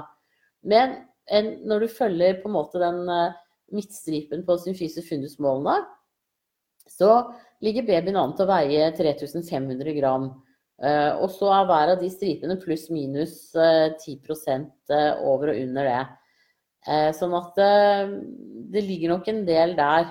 Men 0.66 0.96
en, 1.26 1.52
når 1.66 1.84
du 1.84 1.96
følger 1.96 2.40
på 2.42 2.50
en 2.50 2.56
måte 2.56 2.80
den 2.82 3.02
uh, 3.10 3.34
midtstripen 3.74 4.44
på 4.46 4.58
symfyse 4.62 5.02
fundusmålene, 5.08 5.80
så 6.86 7.10
ligger 7.64 7.86
babyen 7.88 8.18
an 8.20 8.34
til 8.36 8.46
å 8.46 8.52
veie 8.52 8.92
3500 8.94 9.96
gram. 9.98 10.30
Uh, 10.76 11.18
og 11.24 11.30
så 11.34 11.50
er 11.56 11.66
hver 11.66 11.94
av 11.96 12.02
de 12.02 12.10
stripene 12.12 12.58
pluss 12.62 12.86
minus 12.94 13.34
uh, 13.58 13.90
10 13.98 14.20
over 15.26 15.50
og 15.50 15.58
under 15.66 15.90
det. 15.90 16.04
sånn 17.18 17.32
at 17.34 17.56
det 18.70 18.82
ligger 18.86 19.10
nok 19.10 19.26
en 19.26 19.40
del 19.48 19.72
der 19.74 20.04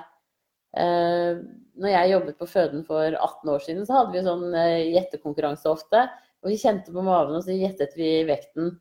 når 1.82 1.92
jeg 1.92 2.12
jobbet 2.14 2.38
på 2.40 2.48
føden 2.50 2.86
for 2.88 3.16
18 3.16 3.52
år 3.52 3.64
siden, 3.66 3.86
så 3.88 4.00
hadde 4.00 4.16
vi 4.16 4.24
sånn 4.26 4.46
eh, 4.56 4.94
gjettekonkurranse 4.96 5.70
ofte. 5.72 6.06
Og 6.46 6.52
vi 6.52 6.60
kjente 6.62 6.94
på 6.94 7.04
maven, 7.04 7.38
og 7.38 7.46
så 7.46 7.56
gjettet 7.56 7.96
vi 7.98 8.10
vekten. 8.28 8.76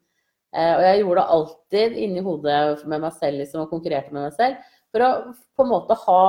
Eh, 0.54 0.72
og 0.76 0.84
jeg 0.84 1.00
gjorde 1.00 1.20
det 1.20 1.36
alltid 1.36 1.98
inni 2.04 2.24
hodet 2.24 2.84
med 2.90 3.02
meg 3.06 3.16
selv, 3.18 3.40
liksom, 3.42 3.64
og 3.64 3.72
konkurrerte 3.72 4.14
med 4.14 4.28
meg 4.28 4.36
selv. 4.36 4.70
For 4.94 5.02
å 5.02 5.10
på 5.58 5.64
en 5.64 5.72
måte 5.72 5.96
ha 6.04 6.20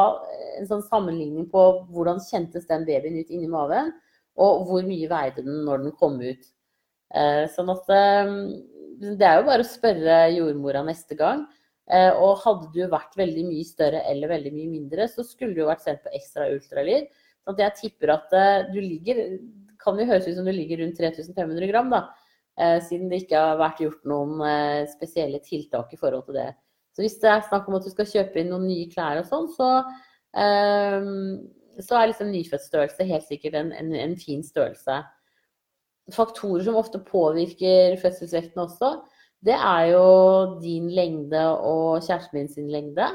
en 0.58 0.70
sånn 0.70 0.86
sammenligning 0.88 1.50
på 1.52 1.66
hvordan 1.94 2.22
kjentes 2.26 2.66
den 2.70 2.88
babyen 2.88 3.20
ut 3.20 3.34
inni 3.34 3.50
maven, 3.52 3.92
og 4.42 4.66
hvor 4.68 4.88
mye 4.88 5.10
veide 5.12 5.44
den 5.46 5.62
når 5.68 5.86
den 5.86 5.98
kom 6.00 6.18
ut. 6.24 6.50
Eh, 7.16 7.46
sånn 7.54 7.70
at 7.72 7.86
det 7.86 9.28
er 9.28 9.38
jo 9.40 9.46
bare 9.48 9.62
å 9.62 9.68
spørre 9.68 10.18
jordmora 10.34 10.82
neste 10.88 11.18
gang. 11.20 11.46
Eh, 11.86 12.12
og 12.18 12.40
hadde 12.42 12.72
du 12.74 12.82
vært 12.90 13.14
veldig 13.18 13.44
mye 13.46 13.66
større 13.68 14.02
eller 14.10 14.32
veldig 14.32 14.52
mye 14.56 14.72
mindre, 14.72 15.06
så 15.12 15.26
skulle 15.26 15.54
du 15.54 15.68
vært 15.68 15.84
sendt 15.86 16.02
på 16.06 16.14
ekstra 16.18 16.48
ultralyd. 16.50 17.12
Så 17.46 17.54
jeg 17.60 17.78
tipper 17.78 18.16
at 18.16 18.34
eh, 18.34 18.72
du 18.74 18.80
ligger 18.82 19.20
Kan 19.86 20.00
jo 20.02 20.08
høres 20.10 20.26
ut 20.26 20.34
som 20.34 20.48
du 20.48 20.54
ligger 20.56 20.80
rundt 20.82 20.98
3500 20.98 21.68
gram, 21.70 21.92
da. 21.94 22.00
Eh, 22.58 22.80
siden 22.82 23.12
det 23.12 23.22
ikke 23.22 23.38
har 23.38 23.60
vært 23.60 23.84
gjort 23.84 24.08
noen 24.10 24.42
spesielle 24.90 25.42
tiltak 25.46 25.94
i 25.94 26.00
forhold 26.00 26.26
til 26.26 26.40
det. 26.40 26.48
Så 26.96 27.04
hvis 27.04 27.20
det 27.22 27.30
er 27.30 27.44
snakk 27.46 27.68
om 27.70 27.78
at 27.78 27.86
du 27.86 27.92
skal 27.92 28.08
kjøpe 28.10 28.40
inn 28.42 28.50
noen 28.50 28.66
nye 28.66 28.88
klær 28.90 29.20
og 29.20 29.28
sånn, 29.28 29.50
så, 29.52 29.68
så 31.84 31.98
er 32.00 32.08
liksom 32.08 32.30
nyfødtstørrelse 32.32 33.08
helt 33.10 33.28
sikkert 33.28 33.58
en, 33.60 33.74
en, 33.76 33.92
en 34.00 34.16
fin 34.16 34.40
størrelse. 34.48 35.02
Faktorer 36.16 36.64
som 36.64 36.80
ofte 36.80 37.04
påvirker 37.04 38.00
fødselsvekten 38.00 38.64
også, 38.64 38.94
det 39.46 39.56
er 39.56 39.86
jo 39.92 40.06
din 40.62 40.90
lengde 40.94 41.42
og 41.54 42.02
kjæresten 42.04 42.40
min 42.40 42.52
sin 42.52 42.70
lengde. 42.72 43.08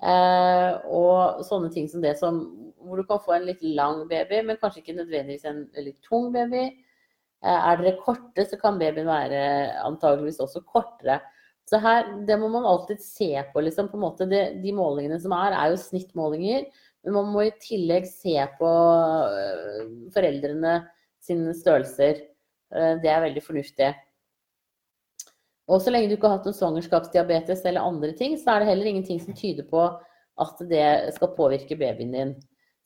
Eh, 0.00 0.70
og 0.88 1.42
sånne 1.44 1.70
ting 1.74 1.88
som 1.90 2.02
det 2.02 2.16
som 2.18 2.40
hvor 2.80 2.96
du 2.96 3.04
kan 3.04 3.20
få 3.20 3.34
en 3.36 3.44
litt 3.44 3.60
lang 3.62 4.06
baby, 4.08 4.40
men 4.46 4.58
kanskje 4.60 4.80
ikke 4.80 4.96
nødvendigvis 4.96 5.44
en 5.48 5.66
veldig 5.76 5.92
tung 6.06 6.30
baby. 6.34 6.64
Eh, 7.44 7.58
er 7.58 7.80
dere 7.80 7.98
korte, 8.00 8.46
så 8.48 8.58
kan 8.60 8.80
babyen 8.80 9.08
være 9.08 9.42
antageligvis 9.84 10.40
også 10.42 10.64
kortere. 10.64 11.20
Så 11.70 11.78
her, 11.78 12.08
det 12.26 12.38
må 12.40 12.48
man 12.50 12.66
alltid 12.66 13.02
se 13.04 13.30
på. 13.52 13.62
liksom, 13.62 13.88
på 13.88 13.98
en 13.98 14.04
måte. 14.04 14.26
Det, 14.26 14.42
de 14.62 14.72
målingene 14.74 15.20
som 15.22 15.32
er, 15.36 15.54
er 15.54 15.70
jo 15.70 15.82
snittmålinger. 15.84 16.66
Men 17.04 17.16
man 17.16 17.30
må 17.32 17.46
i 17.46 17.54
tillegg 17.62 18.08
se 18.10 18.34
på 18.58 18.70
øh, 19.38 19.84
foreldrene 20.12 20.80
sine 21.22 21.54
størrelser. 21.54 22.24
Eh, 22.74 22.94
det 23.00 23.12
er 23.12 23.22
veldig 23.28 23.44
fornuftig. 23.44 23.92
Og 25.70 25.82
så 25.82 25.92
lenge 25.92 26.10
du 26.10 26.16
ikke 26.16 26.26
har 26.26 26.40
hatt 26.40 26.48
noen 26.48 26.58
svangerskapsdiabetes 26.58 27.62
eller 27.68 27.86
andre 27.86 28.10
ting, 28.18 28.34
så 28.38 28.54
er 28.56 28.62
det 28.62 28.72
heller 28.72 28.90
ingenting 28.90 29.20
som 29.22 29.36
tyder 29.38 29.66
på 29.70 29.84
at 30.40 30.62
det 30.70 31.14
skal 31.14 31.34
påvirke 31.36 31.78
babyen 31.78 32.14
din. 32.14 32.32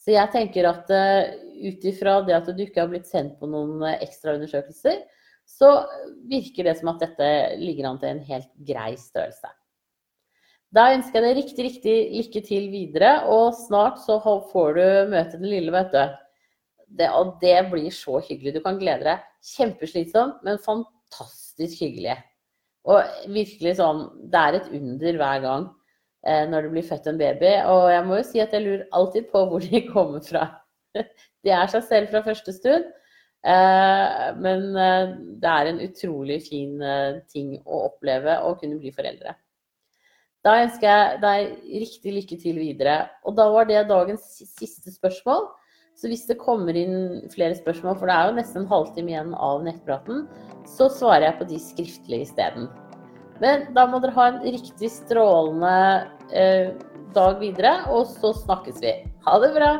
Så 0.04 0.12
jeg 0.12 0.32
tenker 0.34 0.68
at 0.68 0.90
uh, 0.92 1.32
ut 1.64 1.84
ifra 1.88 2.18
det 2.26 2.36
at 2.36 2.48
du 2.52 2.60
ikke 2.60 2.82
har 2.82 2.90
blitt 2.92 3.08
sendt 3.08 3.38
på 3.40 3.48
noen 3.48 3.78
uh, 3.80 3.94
ekstraundersøkelser, 4.04 5.00
så 5.48 5.70
virker 6.28 6.68
det 6.68 6.76
som 6.80 6.90
at 6.92 7.04
dette 7.04 7.28
ligger 7.60 7.88
an 7.88 8.00
til 8.00 8.12
en 8.12 8.24
helt 8.26 8.50
grei 8.68 8.94
størrelse. 9.00 9.48
Da 10.74 10.88
ønsker 10.96 11.20
jeg 11.20 11.24
deg 11.24 11.38
riktig, 11.38 11.64
riktig 11.68 11.96
lykke 12.18 12.44
til 12.48 12.68
videre, 12.72 13.14
og 13.30 13.54
snart 13.56 14.00
så 14.02 14.18
får 14.24 14.76
du 14.76 14.86
møte 15.12 15.38
den 15.38 15.52
lille, 15.52 15.72
vet 15.72 15.92
du. 15.94 16.20
Det, 16.98 17.08
og 17.14 17.36
det 17.40 17.56
blir 17.70 17.94
så 17.94 18.18
hyggelig. 18.22 18.56
Du 18.56 18.62
kan 18.64 18.78
glede 18.80 19.06
deg. 19.06 19.22
Kjempeslitsomt, 19.54 20.42
men 20.46 20.60
fantastisk 20.62 21.80
hyggelig. 21.80 22.18
Og 22.84 23.28
virkelig 23.32 23.78
sånn 23.78 24.02
Det 24.28 24.40
er 24.40 24.58
et 24.58 24.66
under 24.76 25.18
hver 25.20 25.38
gang 25.44 25.62
eh, 26.26 26.42
når 26.50 26.66
det 26.66 26.72
blir 26.74 26.88
født 26.88 27.08
en 27.10 27.20
baby. 27.20 27.54
Og 27.72 27.86
jeg 27.92 28.04
må 28.08 28.18
jo 28.20 28.26
si 28.28 28.42
at 28.44 28.52
jeg 28.56 28.66
lurer 28.66 28.84
alltid 28.92 29.30
på 29.32 29.46
hvor 29.50 29.64
de 29.64 29.86
kommer 29.88 30.24
fra. 30.24 30.48
De 31.44 31.52
er 31.52 31.68
seg 31.68 31.82
selv 31.88 32.12
fra 32.12 32.22
første 32.24 32.54
stund. 32.56 32.86
Eh, 33.44 34.28
men 34.40 34.70
eh, 34.80 35.10
det 35.42 35.50
er 35.50 35.68
en 35.68 35.80
utrolig 35.84 36.38
fin 36.46 36.78
eh, 36.80 37.18
ting 37.28 37.58
å 37.64 37.82
oppleve 37.90 38.38
å 38.40 38.54
kunne 38.60 38.78
bli 38.80 38.92
foreldre. 38.94 39.34
Da 40.44 40.54
ønsker 40.62 40.88
jeg 40.88 41.20
deg 41.20 41.68
riktig 41.82 42.14
lykke 42.14 42.38
til 42.40 42.60
videre. 42.60 42.96
Og 43.24 43.36
da 43.36 43.48
var 43.52 43.68
det 43.68 43.86
dagens 43.88 44.24
siste 44.48 44.92
spørsmål. 44.92 45.46
Så 45.94 46.10
hvis 46.10 46.26
det 46.26 46.40
kommer 46.40 46.76
inn 46.76 47.22
flere 47.32 47.54
spørsmål, 47.58 47.98
for 48.00 48.10
det 48.10 48.16
er 48.16 48.28
jo 48.28 48.38
nesten 48.38 48.64
en 48.64 48.70
halvtime 48.70 49.12
igjen 49.12 49.34
av 49.38 49.62
nettpraten, 49.66 50.24
så 50.66 50.88
svarer 50.90 51.28
jeg 51.28 51.38
på 51.38 51.48
de 51.52 51.60
skriftlige 51.62 52.26
isteden. 52.26 52.68
Men 53.42 53.68
da 53.76 53.86
må 53.90 54.00
dere 54.02 54.14
ha 54.16 54.28
en 54.30 54.42
riktig 54.42 54.90
strålende 54.94 55.74
eh, 56.34 56.74
dag 57.14 57.38
videre, 57.42 57.76
og 57.94 58.08
så 58.10 58.34
snakkes 58.44 58.82
vi. 58.82 58.96
Ha 59.26 59.40
det 59.42 59.54
bra! 59.56 59.72